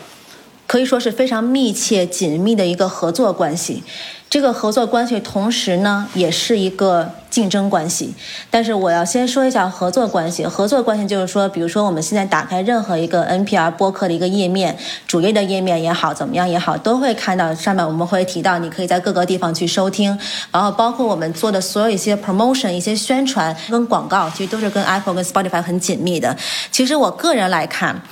[0.67, 3.83] 可以说是非常密切紧密的一个合作关系。
[4.29, 8.13] 这个合作关系同时呢，也是一个竞争关系。
[8.51, 10.45] 但是我要先说一下合作关系。
[10.45, 20.19] 合作关系就是说，比如说我们现在打开任何一个 NPR 播客的一个页面，主页的页面也好，怎么样也好，都会看到上面我们会提到，你可以在各个地方去收听。
[20.51, 26.37] 然后包括我们做的所有一些 promotion、一些宣传跟广告，其实都是跟 Apple 跟 Spotify 很紧密的。
[26.73, 28.03] 其实我个人来看。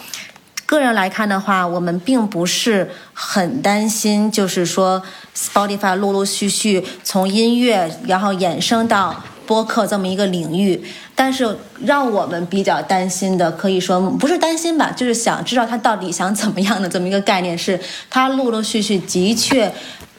[0.67, 5.03] 个人来看的话，我们并不是很担心，就是说
[5.37, 10.83] Spotify 陆陆续续从音乐然后衍生到播客这么一个领域。
[11.15, 17.79] 但是让我们比较担心的，可以说不是担心吧，就是想知道他到底想怎么样的这么一个概念，是
[18.11, 19.73] 他陆陆续续的确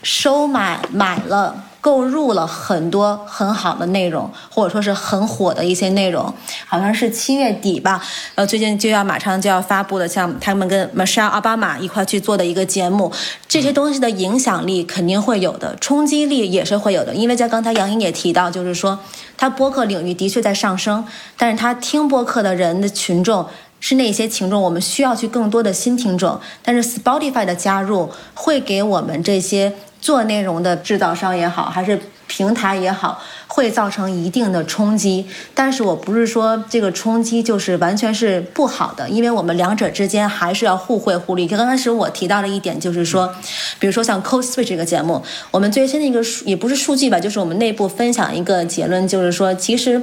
[0.04, 1.56] 收买买了。
[1.86, 6.34] 购入了很多很好的内容，或者说是很火的一些内容，
[6.66, 13.12] 好像是七月底吧，呃，最近就要马上就要发布的，像他们跟 Michelle 奥巴马一块去做的一个节目，
[13.48, 18.98] 这些东西的影响力肯定会有的，冲击力也是会有的，因为在刚才杨颖也提到，就是说，
[19.38, 21.06] 他播客领域的确在上升，
[21.38, 23.46] 但是他听播客的人的群众
[23.80, 29.72] 是那些群众，我们需要去更多的新听众，但是 Spotify 的加入会给我们这些。
[30.06, 35.26] 做内容的制造商也好，还是平台也好，会造成一定的冲击。
[35.56, 41.48] 但是我不是说这个冲击就是完全是不好的，因为我们两者之间还是要互惠互利。
[41.48, 43.34] 就刚开始我提到的一点就是说，
[43.80, 50.00] 比如说像 Code Switch 这个节目，我们最新的一个数也不是数据吧，就是我们内部分享一个结论，就是说其实。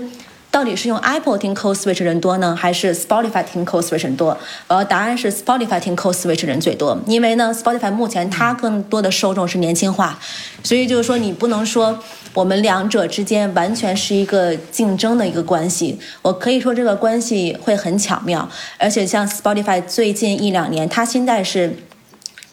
[0.53, 4.37] 到底是用 Apple 听 Code Switch 人多呢，还是 Spotify 听 Code Switch 人多？
[4.67, 10.19] 呃，答案是 Spotify 听 Code Switch 人最多，因为呢，Spotify 目前它更多的受众是年轻化，
[10.63, 11.99] 所以就是说你不能说
[12.35, 15.99] 我们两者之间完全是一个竞争的一个关系。
[16.21, 18.47] 我可以说这个关系会很巧妙，
[18.77, 21.75] 而且像 Spotify 最近一两年，它现在是。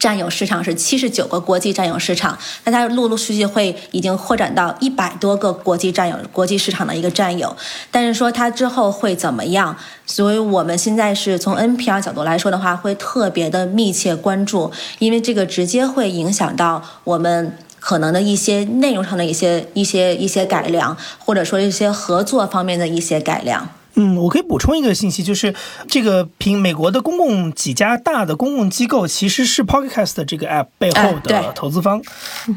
[0.00, 7.54] 占有市场是七十九个国际占有市场，那它陆陆续续会已经扩展到一百多个国际占有国际市场的一个占有，
[7.90, 9.76] 但是说它之后会怎么样？
[10.06, 23.68] 所以我们现在是从 NPR 角度来说的话，会特别的密切关注，因为这个直接会影响到我们可能的一些内容上的一些一些一些改良，或者说一些合作方面的一些改良。
[23.94, 25.54] 嗯，我可以补充一个信息，就是
[25.88, 32.00] 这个凭美国的公共几家大的公共机构其实是 Podcast 这个 app 背后的投资方，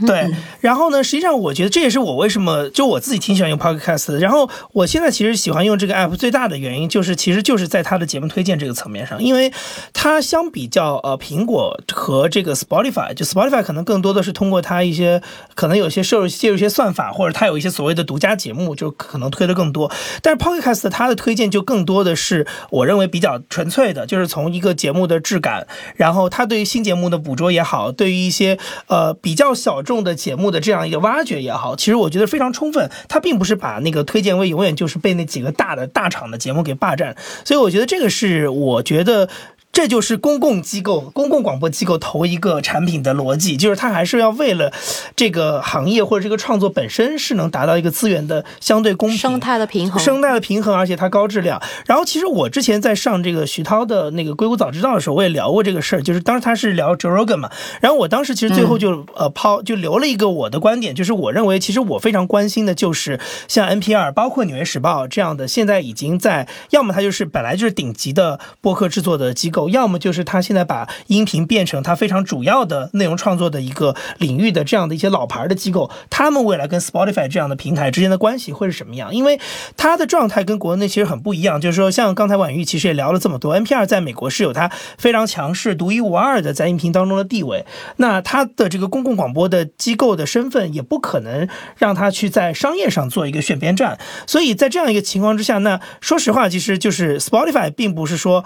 [0.05, 0.29] 对。
[0.59, 4.19] 然后呢，实际上我觉得这也是我为什么就我自己挺喜欢用 Podcast 的。
[4.19, 9.51] 然后我现在其实喜欢用这个 app 最大的原因就是，其实就是在它的节目推荐这个层面上，因为
[9.91, 15.21] 它相比较呃苹果和这个 Spotify，就 Spotify 可能更多的是通过它一些
[15.55, 19.91] 可能有些摄入介入一些算法，或者它有一些所谓的独家节目，就可能推的更多。
[20.21, 25.65] 但是 Podcast 它的推荐就更多的是我认为比较纯粹的，就是从一个节目的质感，
[25.95, 32.91] 然后他对于新节目的捕捉也好，对于一些呃比较小众的节目的这样一个挖掘也好，其实我觉得非常充分。
[33.07, 37.15] 他并不是把那个推荐位永远就是被那几个大的大厂的节目给霸占，
[37.45, 39.29] 所以我觉得这个是我觉得。
[39.73, 44.71] 这就是公共机构、公共广播机构投一个产品的逻辑，就是它还是要为了
[45.15, 51.59] 这个行业或者这个创作本身是能达到一个资源的相对公平、生态的平衡、生态的平衡，而且它高质量。
[51.87, 57.49] 然后，其实我之前在上这个徐涛的那个《硅谷早知道》的时候，我也聊过这个事儿，就是当时他是聊 Joe Rogan 嘛。
[57.81, 69.62] 然后我当时其实最后就呃抛就留了一个我的观点，就是我认为其实我非常关心的就是像 NPR、包括《纽约时报》这样的，现在已经在要么它就是本来就是顶级的播客制作的机构。
[69.69, 79.13] 要么就是他现在把音频变成他非常主要的内容创作的一个领域的这样的一些老牌的机构，他们未来跟 Spotify 这样的平台之间的关系会是什么样？
[79.13, 79.39] 因为
[79.77, 87.65] 他的状态跟国内其实很不一样，就是说像刚才婉玉其实也聊了这么多，NPR 在美国是有它非常强势、独一无二的在音频当中的地位，
[87.97, 91.47] 那他的这个公共广播的机构的身份也不可能
[91.77, 93.97] 让他去在商业上做一个选边站，
[94.27, 98.43] 所以在这样一个情况之下，那说实话，其实就是 Spotify 并不是说。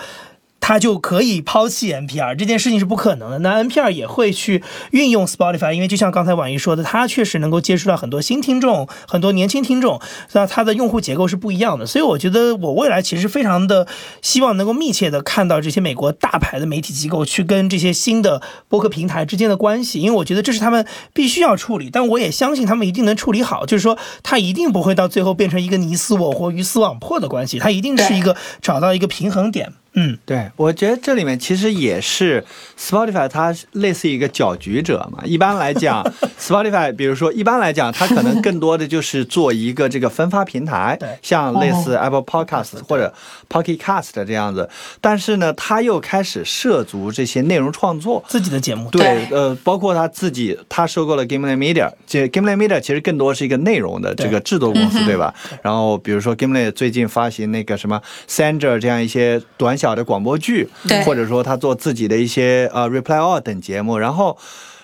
[0.60, 3.40] 他就可以抛弃 NPR 这件事情是不可能的。
[3.40, 10.02] 那 NPR 也会去运用 Spotify，因为就像刚才婉瑜说的，它确实能够接触到很多新听众，很多年轻听众，
[10.34, 11.86] 那它的用户结构是不一样的。
[11.86, 13.88] 所以我觉得我未来其实非常的
[14.22, 21.90] 希望能够密切的看到这些美国大牌的媒体机构去跟这些新的播客平台之间的关系，因为我觉得这是他们必须要处理。
[21.90, 29.72] 但我也相信他们一定能处理好，就是说它一定不会到最后变成一个你死我活、鱼死网破的关系，它一定是一个找到一个平衡点。
[30.00, 32.46] 嗯，对，我觉得这里面其实也是
[32.80, 35.24] Spotify，它类似一个搅局者嘛。
[35.26, 36.04] 一般来讲，
[36.40, 41.10] Spotify，比如说一般来讲，它可能更多的就是做一个这个分发平台，对。
[41.24, 43.12] 像类似 Apple Podcast 或者
[43.50, 44.70] Pocket Cast 这样子。
[45.02, 55.34] 但是呢，它又开始涉足这些内容创作，自己的节目，对，呃，包括他自己，他收购了 Game Lab Media，这 Game Lab Media 其实更多是一个内容的这个制作公司，对吧？
[55.64, 60.70] 然后比如说 Gimlet 最近发行那个什么 Sandra 这样一些短小的广播剧，
[61.06, 64.38] 或者说他做自己的一些呃 Reply All 等节目，然后。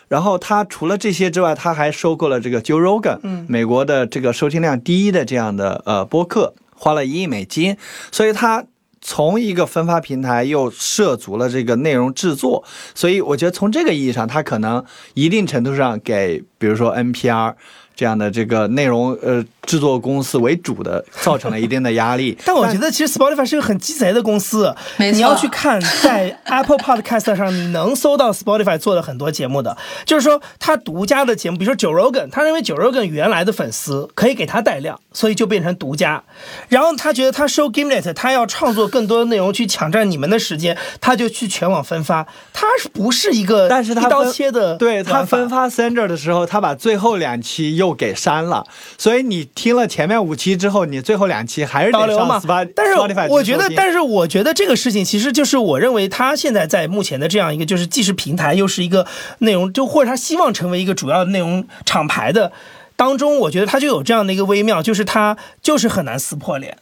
[0.09, 7.77] 然后他除了这些之外，他还收购了这个 Joe Rogan，、嗯美国的这个收听量第一的这样的呃播客，花了一亿美金，
[8.11, 8.63] 所以他
[9.01, 14.85] 从一个分发平台又涉足了这个内容制作，所以我觉得从这个意义上，他可能
[15.15, 17.55] 一定程度上给比如说 NPR
[17.95, 22.37] 这样的这个内容呃制作公司为主的造成了一定的压力。
[22.45, 36.23] 但我觉得其实 Spotify 是个很鸡贼的公司，没错你要去看在 Apple Podcast 上，你能搜到 Spotify 做的很多节目的，就是说他独家的节目，比如说 Joe Rogan，他认为 Joe Rogan 原来的粉丝可以给他带量，所以就变成独家。
[36.69, 42.27] 然后他觉得他收 Gimlet，他要创作更多的内容去抢占你们的时间，他就去全网分发。
[42.51, 48.65] 他是不是一个但是他一刀切的对他分发 Sender 的时候，他把最后两期又给删了，
[48.97, 52.71] 所以你听了前面五期之后，你最后两期还是得上保留嘛 Spotify。
[52.73, 52.95] 但是
[53.29, 59.05] 我觉得，但是我觉得这个事情其实就是我认为他现在在目前的这样一个，就是既是平台又是一个
[59.39, 62.53] 内容，就或者他希望成为一个主要的内容厂牌的
[62.95, 66.77] 当中，我觉得他就有这样的一个微妙，就是他就是很难撕破脸。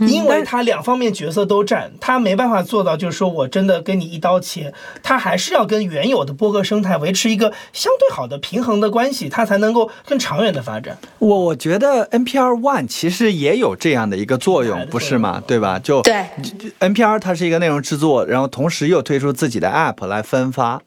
[0.00, 10.98] 因为他两方面角色都占，他没办法做到，就是说我真的跟你一刀切，他还是要跟原有的播客生态维持一个相对好的平衡的关系，他才能够更长远的发展。
[11.18, 15.42] 我我觉得 NPR One 其实也有这样的一个作用，不是吗？
[15.46, 15.78] 对吧？
[15.78, 16.26] 就对
[16.80, 20.82] NPR 它是一个内容制作，然后同时又推出自己的 App 来分发。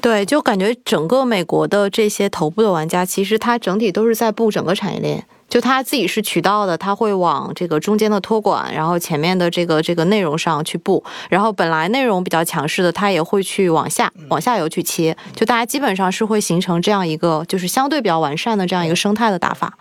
[0.00, 5.26] 对，就感觉整个美国的这些头部的玩家，其实它整体都是在布整个产业链。
[5.48, 15.16] 就他自己是渠道的，他会往这个中间的托管，然后前面的这个这个内容上去布，然后本来内容比较强势的，他也会去往下往下游去切。
[15.36, 19.72] 就大家基本上是会形成这样一个就是相对比较完善的这样一个生态的打法。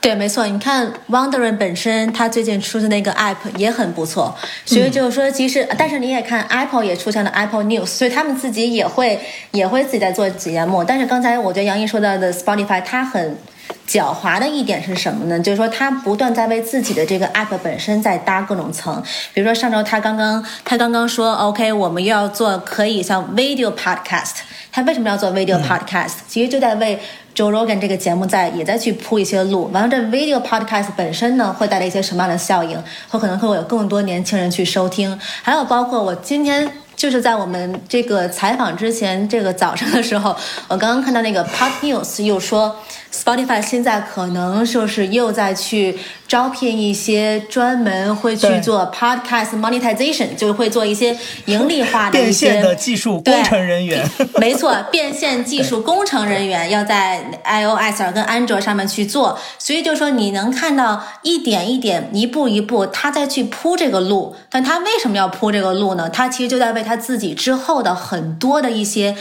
[0.00, 0.46] 对，没错。
[0.46, 4.32] 你看 Wondering 本身，它最近出的那个 app 也很不错，
[4.64, 9.18] 所以就是说，其实，但是你也看 Apple 也出现了 Apple News，所以他们自己也会
[9.50, 10.84] 也会自己在做节目。
[10.84, 13.36] 但是刚才我觉得杨毅说到的 Spotify，它很。
[13.86, 15.40] 狡猾的一点是什么呢？
[15.40, 19.02] 就是说，他不断在为自己的这个 app 本身在搭各种层。
[19.32, 24.36] 比如说，上周他刚刚他刚刚说，OK，我们又要做可以像 video podcast。
[24.70, 26.98] 他为什么要做 video podcast？、其实就在为
[27.34, 29.70] Joe Rogan 这个节目在也在去铺一些路。
[29.72, 32.76] 完了，这 video podcast 本身呢，会带来一些什么样的效应？
[33.08, 35.18] 会可能会有更多年轻人去收听。
[35.42, 36.70] 还有包括我今天。
[36.98, 40.34] 就是在我们这个采访之前，这个早上的时候，
[40.66, 42.76] 我刚刚看到那个 Pop News 又说
[43.14, 45.96] ，Spotify 现在可能就是又在去
[46.26, 54.04] 招聘一些专门会去做 podcast monetization，就是会做一些盈利化的一些现的技术工程人员。
[54.40, 64.34] 没错，变现技术工程人员要在 iOS 跟安卓上面去做，所以就说你能看到一点一点、一步一步，他在去铺这个路。
[64.50, 66.10] 但他为什么要铺这个路呢？
[66.10, 69.14] 他其实就在为他自己之后的很多的一些。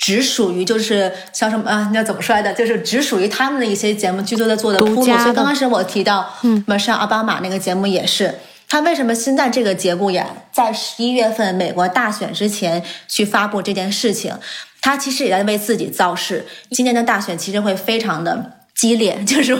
[0.00, 2.54] 只属于就是像什么啊，那怎么说来的？
[2.54, 4.94] 就是只属于他们的一些节目去做的做的铺路。
[4.94, 8.32] 独家的所以刚开始我提到，嗯，马上奥巴马那个节目也是，
[8.68, 14.32] 他为什么现在这个节骨眼在十一月份美国大选之前去发布这件事情？
[14.80, 16.46] 他其实也在为自己造势。
[16.70, 18.57] 今年的大选其实会非常的。
[18.78, 19.52] 激烈， 就是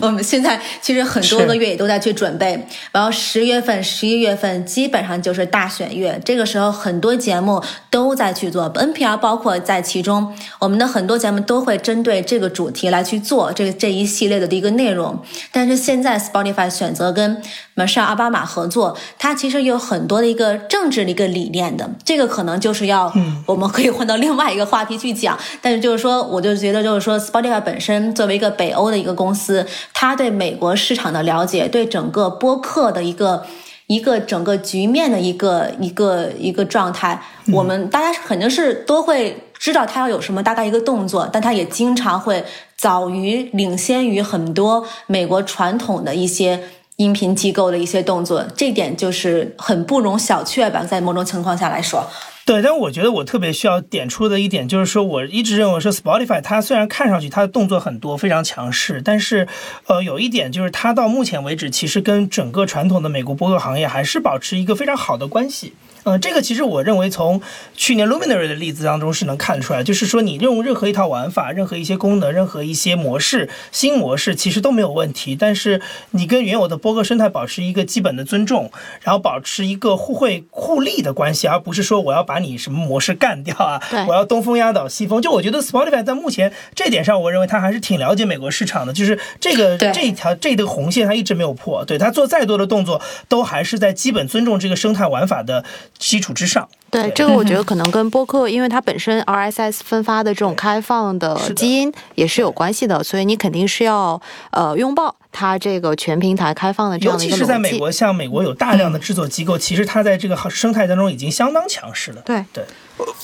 [0.00, 7.60] 我们现在其实很多个月也都在去准备，然后十月份、十一月份基本上就是大选月，这个时候很多节目
[7.90, 15.20] 都在去做，NPR 包括在其中，我们的很多节目都会针对这个主题来去做这个这一系列的一个内容。
[15.50, 17.42] 但是现在 Spotify 选择跟
[17.80, 23.12] Michelle 奥巴马合作，它其实有很多的一个政治的一个理念的，这个可能就是要
[23.46, 25.38] 我们可以换到另外一个话题去讲。
[25.62, 33.44] 但是就是说，我就觉得就是说，Spotify 本身作为一个北欧的一个公司，它对美国市场的了解，对整个播客的一个
[33.86, 37.20] 一个整个局面的一个一个一个状态，
[37.52, 42.44] 我们大家肯定是都会知道他要有什么大概一个动作，但他也经常会
[42.76, 46.62] 早于领先于很多美国传统的一些
[47.00, 52.06] 音频机构的一些动作，这点就是很不容小觑吧，在某种情况下来说。
[52.44, 59.48] 对，但我觉得我特别需要点出的一点就是说，我一直认为说 Spotify 它虽然看上去它的动作很多，非常强势，但是，
[59.86, 65.72] 呃，有一点就是它到目前为止，其实跟整个传统的美国播客行业还是保持一个非常好的关系。
[66.04, 67.40] 呃，这个其实我认为从
[67.74, 75.36] 去年 Luminary 的例子当中是能看出来，就是说你用任何一套玩法、任何一些功能、任何一些模式、新模式，其实都没有问题。
[75.36, 75.80] 但是
[76.12, 78.70] 你跟原有的播客生态保持一个基本的尊重，
[79.02, 85.20] 然后保持一个互惠互利的关系，而不是说我要把你什么模式干掉啊，我要东风压倒西风。
[85.20, 91.84] 就我觉得 Spotify 在目前这点上，我认为它还是挺了解美国市场的，就是这个这一条这个红线它一直没有破。
[91.84, 95.64] 对它做再多的动作，都还是在基本尊重这个生态玩法的。
[95.98, 112.22] 基础之上，对这个我觉得可能跟播客，因为它本身 RSS 分发的这种开放的基因也是有关系的，所以你肯定是要呃拥抱它这个全平台开放的这样的一个尤其是在美国，像美国有大量的制作机构，其实它在这个生态当中已经相当强势了。
[112.22, 112.44] 对。
[112.52, 112.64] 对，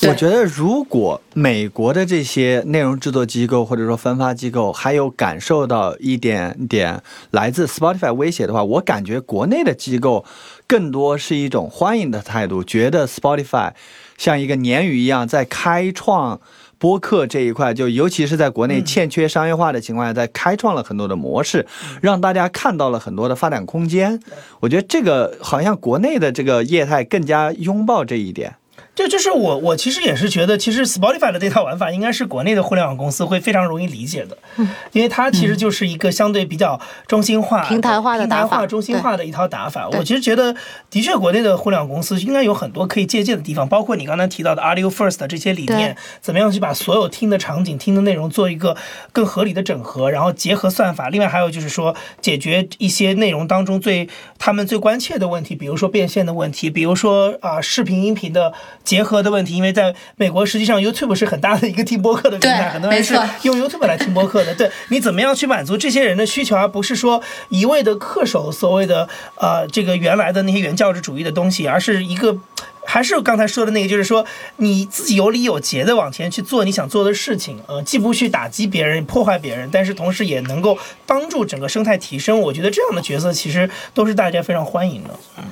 [0.09, 7.02] 我觉得如果美国的这些内容制作机构或者说分发机构还有感受到一点点
[7.32, 10.24] 来自 Spotify 威胁的话，我感觉国内的机构。
[10.68, 13.72] 更多是一种欢迎的态度，觉得 Spotify
[14.18, 16.40] 像一个鲶鱼一样在开创
[16.78, 21.66] 播客这一块，就尤其是在国内欠缺商业化的情况下，在开创了很多的模式，
[22.02, 24.20] 让大家看到了很多的发展空间。
[24.60, 28.56] 我觉得这个好像国内的这个业态更加拥抱这一点。
[28.97, 34.39] 这就是我，我其实也是觉得，其实 Spotify 的这套玩法应该是国内的互联网公司会非常容易理解的，
[34.93, 39.86] 因为它其实就是一个相对比较中心化、平台化的平台化、中心化的一套打法。
[39.90, 40.56] 我其实觉得，
[40.89, 48.74] 的确国内的互联网公司应该有很多可以借鉴的地方，包括你刚才提到的 Audio First 这些理念，怎么样去把所有听的场景、听的内容做一个
[49.12, 51.10] 更合理的整合，然后结合算法。
[51.10, 54.09] 另外还有就是说，解决一些内容当中最
[54.39, 58.55] 他们最关切的问题，比如说变现的问题，比如说啊视频音频的。
[58.87, 64.55] 结合的问题，因为在美国，实际上 YouTube 是很大的一个听播客的平台，很多人是用 YouTube 来听播客的。
[64.55, 72.39] 对 你怎么样去满足这些人的需求，而不是说一味的恪守所谓的呃这个原来的那些原教旨主义的东西，而是一个
[72.87, 74.25] 还是刚才说的那个，就是说
[74.59, 82.41] 你自己有理有节的往前去做你想做的事情，呃，既不去打击别人、破坏别人，但是同时也能够帮助整个生态提升。
[82.41, 85.11] 我觉得这样的角色其实都是大家非常欢迎的。
[85.39, 85.45] 嗯。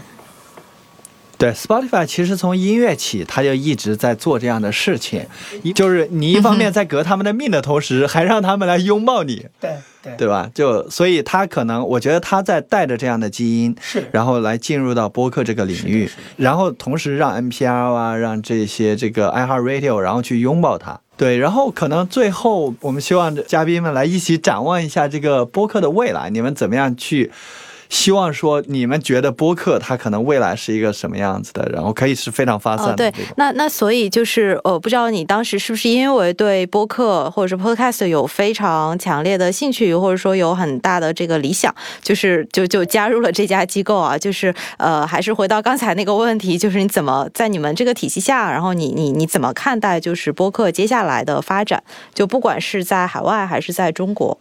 [1.36, 5.26] 对，Spotify 其实从音乐起，他就一直在做这样的事情，
[5.74, 10.48] 就是你一方面在革他们的命的同时，还让他们来拥抱你， 对对，对吧？
[10.54, 27.32] 就所以他可能，我觉得他在带着这样的基因，是，然后来进入到播客这个领域，然后同时让 NPR 啊，让这些这个 iHeartRadio，然后去拥抱它，对，然后可能最后我们希望嘉宾们来一起展望一下这个播客的未来，你们怎么样去？
[27.94, 32.96] 希望说你们觉得播客它可能未来是一个什么样子的，然后可以是非常发散的。
[32.96, 41.72] 对，那那所以就是呃，不知道你当时是不是因为对播客或者是 podcast 有非常强烈的兴趣，或者说有很大的这个理想，
[42.02, 44.18] 就是就就加入了这家机构啊？
[44.18, 51.80] 就是呃，还是回到刚才那个问题，就是你怎么在你们这个体系下，然后你你你怎么看待就是播客接下来的发展？
[52.12, 54.36] 就不管是在海外还是在中国。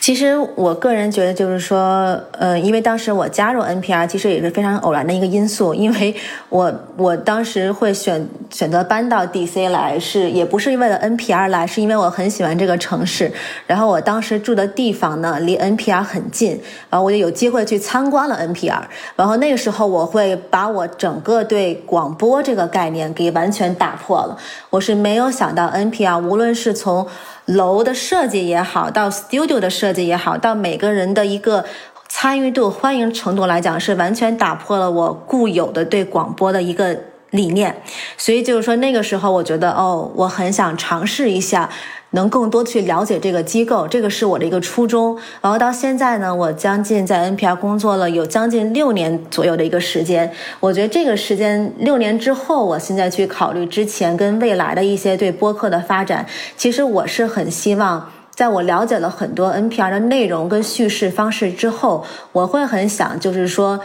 [0.00, 5.74] 其实我个人觉得，就是说，呃，因为当时我加入 NPR，其实也是非常偶然的一个因素。
[5.74, 6.14] 因为
[6.48, 13.30] 我我当时会选选择搬到 DC 来，是也不是为了 NPR 来，是因为我很喜欢这个城市。
[13.66, 18.82] 然后我当时住的地方呢，离 NPR 很近，然后我就有机会去参观了 NPR。
[19.14, 24.36] 然后那个时候，我会把我整个对广播这个概念给完全打破了。
[24.70, 27.06] 我是没有想到 NPR，无论是从
[27.50, 31.64] 楼的设计也好，到 studio 的设计也好，到每个人的一个
[32.08, 36.96] 参与度、欢迎程度来讲，是完全打破了我固有的对广播的一个
[37.30, 37.82] 理念。
[38.16, 41.68] 所以就是说，那个时候我觉得，哦，我很想尝试一下。
[42.12, 45.16] 能更多去了解这个机构，这个是我的一个初衷。
[45.40, 50.30] 然后到现在呢，我将近在 NPR 工作了有将近六年左右的一个时间。
[50.58, 56.26] 我觉得这个时间六年之后，我现在去考虑之前跟未来的一些对播客的发展，
[56.56, 63.80] 其实我是很希望，在我了解了很多 NPR 的内容跟叙事方式之后，我会很想就是说。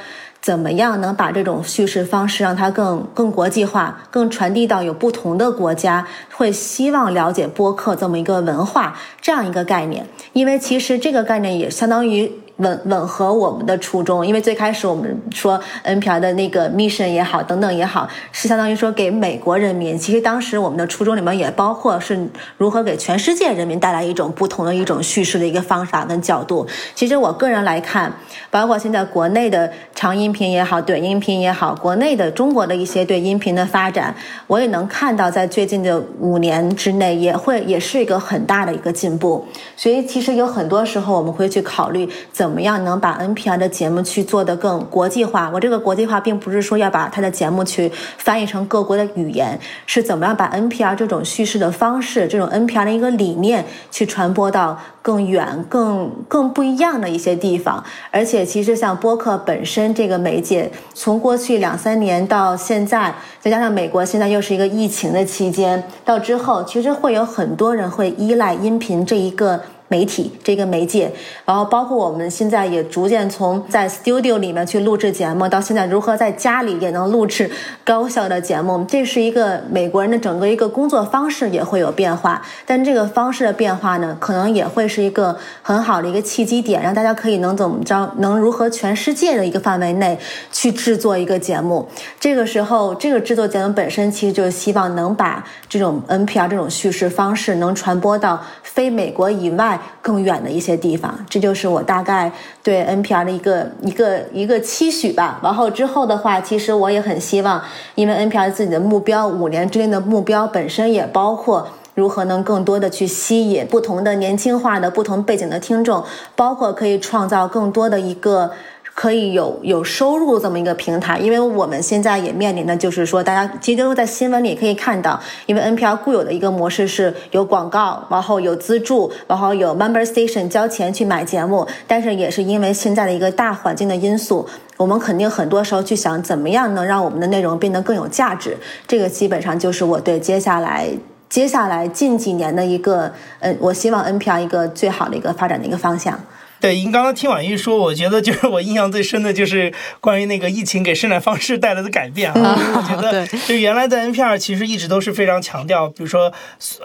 [0.46, 10.06] 怎么样能把这种叙事方式让它更更国际化，更传递到有不同的国家会希望了解播客这么一个文化这样一个概念？
[10.34, 14.26] 因为其实这个概念也相当于吻吻合我们的初衷。
[14.26, 19.98] 因为最开始我们说 NPR 的那个 mission 也好，等等也好，是相当于说给美国人民。
[19.98, 22.28] 其实当时我们的初衷里面也包括是
[22.58, 26.68] 如何给全世界人民带来一种不同的一种叙事的一个方法跟角度。
[26.94, 28.12] 其实我个人来看，
[28.50, 34.16] 包括现在国内的长音频也好，短音频也好，国内的中国的一些对音频的发展，
[34.48, 39.46] 我也能看到在最近的五年之内也会也是一个很大的一个进步。
[39.76, 45.50] 所以其实有很多时候我们会去考虑怎怎么样能把 NPR 的节目去做得更国际化。
[45.52, 57.84] 我这个国际化并不是说要把他的节目去翻译成各国的语言，是怎么样把 NPR 这种叙事的方式，这种 NPR 的一个理念去传播到更远、更更不一样的一些地方。
[58.12, 69.60] 而且其实像播客本身这个媒介，从过去两三年到现在，再加上美国现在又是一个疫情的期间，到之后其实会有很多人会依赖音频这一个。
[69.88, 71.12] 媒体这个媒介，
[71.46, 77.50] 然后包括我们现在也逐渐从在 studio 里面去录制节目，到现在如何在家里也能录制
[77.84, 82.42] 高效的节目，这是一个美国人的整个一个工作方式也会有变化。
[82.66, 90.18] 但这个方式的变化呢，可能也会是一个很好的一个契机点，让大家可以能怎么着，能如何全世界的一个范围内
[90.52, 91.88] 去制作一个节目。
[92.20, 99.75] 这个时候，这个制作节目本身其实就是希望能把这种 NPR 这种叙事方式能传播到非美国以外。
[100.02, 102.32] 更远的一些地方，这就是我大概
[102.64, 105.40] 对 NPR 的一个一个一个期许吧。
[105.44, 107.62] 然后之后的话，其实我也很希望，
[107.96, 116.04] 因为 NPR 自己的目标五年之内的目标本身也包括如何能更多的去吸引不同的年轻化的不同背景的听众，
[116.36, 118.52] 包括可以创造更多的一个。
[118.96, 134.48] 可以有有收入这么一个平台，因为我们现在也面临的就是说，大家其实都在新闻里可以看到，因为 NPR 固有的一个模式是有广告，然后有资助，然后有 Member Station 交钱去买节目，但是也是因为现在的一个大环境的因素，
[134.78, 138.58] 我们肯定很多时候去想怎么样能让我们的内容变得更有价值，
[138.88, 140.88] 这个基本上就是我对接下来
[141.28, 146.18] 接下来近几年的一个，嗯，我希望 NPR 一个最好的一个发展的一个方向。
[146.60, 152.58] 对，您刚刚听婉玉说，我觉得就是我印象最深的就是关于那个疫情给生产方式带来的改变啊。
[152.76, 156.34] 我觉得就原来在 NPR 其实一直都是非常强调，比如说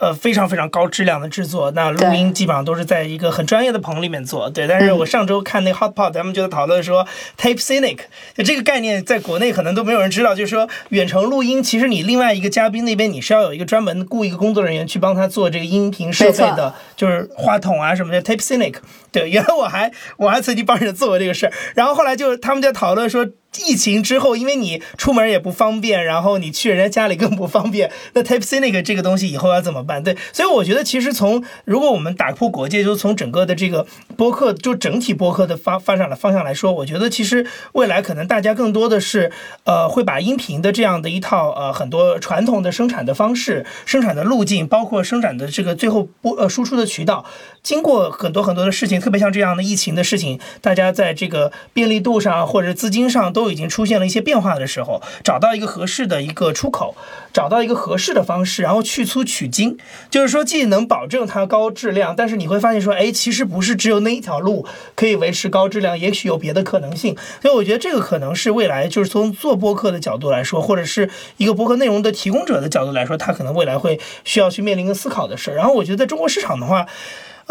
[0.00, 4.50] 呃非常非常高质量的制作，那录音基本上都是在一个很专业的棚里面做。
[4.50, 7.06] 对，但是我上周看那个 HotPot，咱们就在讨论说
[7.38, 8.00] Tape Cynic，
[8.36, 18.74] 就这个概念在国内可能都没有人知道，就是说远程录音，其实你另外一个嘉宾那边你是要有一个专门雇一个工作人员去帮他做这个音频设备的，就是话筒啊什么的 Tape Cynic。
[19.12, 23.26] 对，原来我还我还曾经帮人做过这个事儿，然后后来就他们在讨论说。
[23.58, 27.90] 疫情之后，因为你出门也不方便，然后你去人家家里更不方便。
[28.12, 30.04] 那 Type C 那个这个东西以后要怎么办？
[30.04, 33.84] 对，所以我觉得其实从如果我们打破国界，就从整个的这个
[34.16, 39.32] 播客，就整体播客的发发展的方向来说，我觉得其实未来可能大家更多的是
[39.64, 47.24] 呃会把音频的这样的一套呃很多传统的生产的方式、生产的路径，包括生产的这个最后播呃输出的渠道，
[47.64, 53.39] 经过很多很多的事情，特别像这样的疫情的事情，大家在这个便利度上或者资金上都。
[53.40, 56.94] 都已经出现了一些变化的时候，找到一个合适的一个出口，
[57.32, 59.78] 找到一个合适的方式，然后去粗取精，
[60.10, 67.16] 就是说既能保证它高质量，但是你会发现说，哎，其实不是只有那一条路可以维持高质量，也许有别的可能性。
[67.40, 71.08] 所以我觉得这个可能是未来，就是从做播客的角度来说，或者是
[71.38, 75.52] 一个播客内容的提供者的角度来说，它可能未来会需要去面临一个思考的事。
[75.52, 76.86] 然后我觉得在中国市场的话。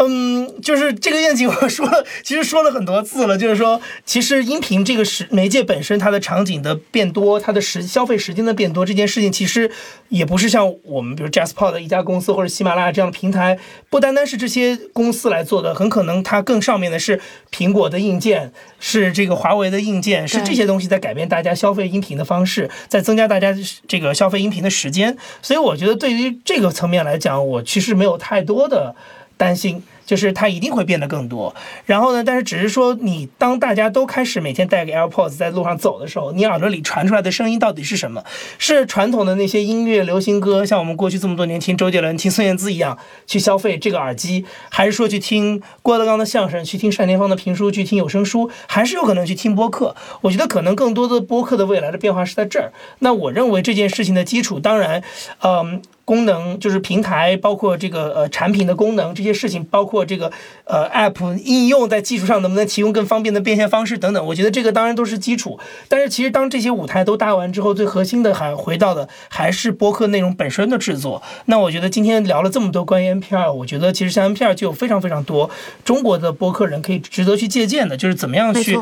[0.02, 3.36] 嗯，就是这个愿景，我说了，其实说了很多次了。
[3.36, 9.70] 就是说，其实音频这个时媒介本身，它的场景的变多，它的时消费时间的变多，这件事情其实
[10.08, 13.58] 也不是像我们比如 JazzPod 一家公司或者喜马拉雅这样的平台，
[13.90, 17.20] 不单单是这些公司来做的，很可能它更上面的是
[17.52, 23.54] 苹果的硬件，是这个华为的硬件，是这些东西在改变大家消费音频的方式，在增加大家
[23.86, 25.14] 这个消费音频的时间。
[25.42, 28.96] 所以我觉得，对于这个层面来讲，我其实没有太多的。
[29.40, 31.54] 担心就是它一定会变得更多，
[31.86, 32.22] 然后呢？
[32.22, 38.22] 但是只是说，你当大家都开始每天带个 AirPods 在路上走的时候，你耳朵里传出来的声音到底是什么？
[38.58, 49.96] 是传统的那些音乐、流行歌，像我们过去这么多年听周杰伦、听孙燕姿一样去消费这个耳机，还是说去听郭德纲的相声、去听单田芳的评书、去听有声书，还是有可能去听播客？
[50.20, 52.72] 我觉得可能更多的播客的未来的变化是在这儿。
[52.98, 55.02] 那我认为这件事情的基础，当然，
[55.42, 55.80] 嗯。
[56.10, 60.32] 功能，就是平台，包括这个呃产品的功能这些事情，包括这个
[60.64, 65.60] 呃 App 应用在技术上能不能提供更方便的变现方式等等，我觉得这个当然都是基础。
[65.86, 71.22] 但是其实当这些舞台都搭完之后，最核心的还回到的还是播客内容本身的制作。
[71.44, 75.48] 那我觉得今天聊了这么多关于 NPR，我觉得其实像 NPR 就有非常非常多
[75.84, 78.76] 中国的播客人可以值得去借鉴的，就是怎么样去。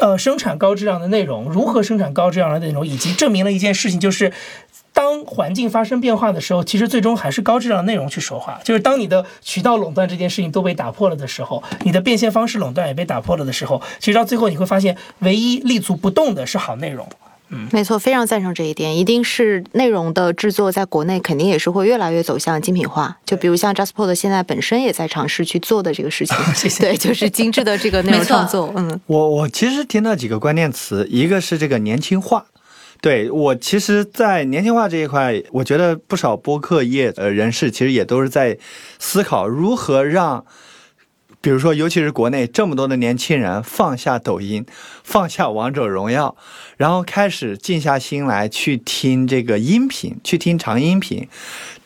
[0.00, 4.32] 呃，生产高质量的内容，如何生产高质量的内容，以及证明了一件事情，就是
[4.96, 8.58] 当环境发生变化的时候，其实最终还是高质量内容去说话。
[8.64, 17.06] 就是当你的渠道垄断这件事情都被打破了的时候，你的变现方式垄断也被打破了的时候，其实到最后你会发现，唯一立足不动的是好内容。
[17.50, 18.96] 嗯，没错，非常赞成这一点。
[18.96, 23.18] 一定是内容的制作，在国内肯定也是会越来越走向精品化。
[23.26, 28.72] 就比如像 JustPod 现在本身也在尝试去做的这个事情， 谢谢对，就是精致的这个内容创作。
[28.74, 32.46] 嗯，我我其实听到几个关键词，一个是这个年轻化。
[33.00, 38.58] 对我其实，在年轻化这一块，我觉得不少播客业呃人士其实也都是在
[38.98, 40.44] 思考如何让。
[41.42, 44.66] 比如说，尤其是国内这么多的年轻人放下抖音，
[45.04, 46.34] 放下王者荣耀，
[46.76, 51.28] 然后开始静下心来去听这个音频，去听长音频，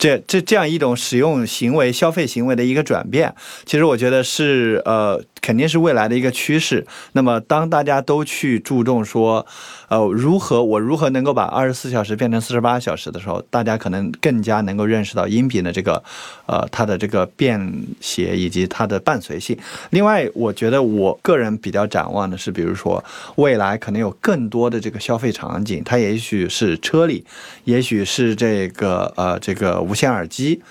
[0.00, 3.32] 这这这样一种使用行为、消费行为的一个转变，
[3.64, 5.22] 其实我觉得是呃。
[5.42, 6.86] 肯定是未来的一个趋势。
[7.12, 9.46] 那么，当大家都去注重说，
[9.88, 16.04] 呃，如何我如何能够把二十四小时变成四十八小时的时候，大家可能更加能够认识到音频的这个，
[16.44, 17.58] 呃，它的这个便
[18.02, 19.56] 携以及它的伴随性。
[19.88, 23.02] 另外，我觉得我个人比较展望的是，比如说
[23.36, 27.24] 未来可能有更多的这个消费场景，它也许是车里，
[27.64, 30.62] 也许是这个呃这个无线耳机。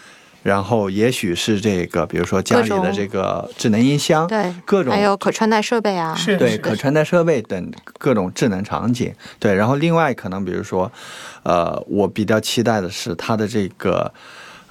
[0.41, 9.53] 然后也许是这个，比如说家里的这个智能音箱，对，各种还有可穿戴设备啊，是对可穿戴设备等各种智能场景，对。
[9.53, 10.89] 然后另外可能比如说，
[11.43, 14.11] 呃，我比较期待的是它的这个，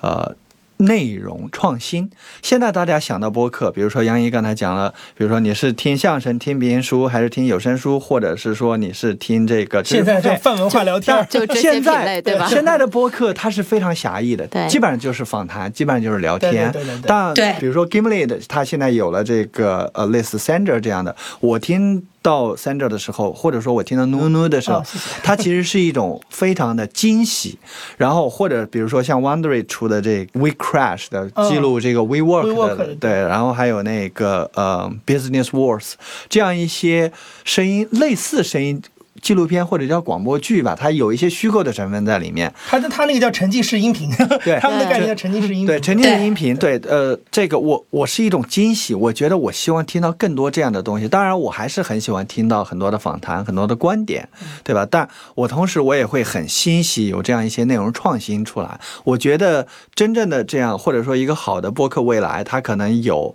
[0.00, 0.34] 呃。
[0.78, 2.10] 内容创新，
[2.42, 9.82] 现在大家想到播客，比如说杨怡刚才讲了，比如说你是听相声、听评书，还是听有声书，或者是说你是听这个？
[9.84, 12.46] 现在叫泛文化聊天，就这些品类，对吧？
[12.48, 16.70] 现在的播客它是非常狭义的，对，基本上就是访谈，基本上就是聊天。
[16.72, 17.02] 对对对。
[17.06, 22.06] 但比如说 Gimlet，它现在有了这个呃类似 Sander 这样的，我听。
[22.28, 24.82] 到 Sender 的时候，或者说我听到 Nu Nu 的时候，
[25.22, 27.59] 它其实是一种非常的惊喜。
[27.96, 35.92] 然后或者比如说像 Wondery 出的这 We Crash 的记录这个 We Work 的，对，然后还有那个呃 Business Wars
[36.28, 37.10] 这样一些
[37.44, 38.82] 声音类似声音。
[39.20, 42.52] 纪录片或者叫广播剧吧，它有一些虚构的成分在里面。
[42.68, 44.10] 它的它那个叫沉浸式音频，
[44.44, 45.66] 对，他们的概念叫沉浸式音频。
[45.66, 51.08] 对，沉浸式音频，对，呃，这个我我是一种惊喜，我觉得我希望听到更多这样的东西。
[51.08, 54.28] 当然，我还是很喜欢听到很多的访谈，很多的观点，
[54.62, 54.86] 对吧？
[54.90, 58.80] 但我同时我也会很欣喜有这样一些内容创新出来。
[59.04, 63.34] 我觉得真正的这样，或者说一个好的播客未来，它可能有。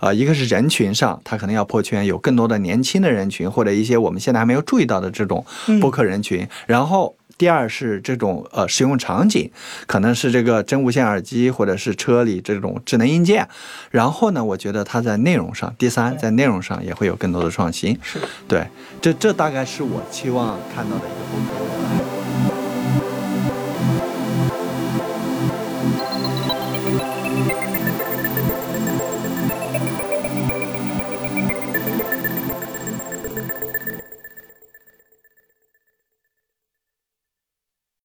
[0.00, 5.44] 呃，一个是人群上，它可能要破圈，有更多的年轻的人群，或者一些我们现在还没有注意到的这种
[5.80, 6.46] 播客人群。
[6.66, 9.50] 然后第二是这种呃使用场景，
[9.86, 13.48] 可能是这个真无线耳机，或者是车里这种智能硬件。
[13.90, 17.98] 然后呢，我觉得它在内容上，第三在内容上也会有更多的创新。
[18.02, 18.66] 是，对，
[19.00, 22.01] 这这大概是我期望看到的一个风格。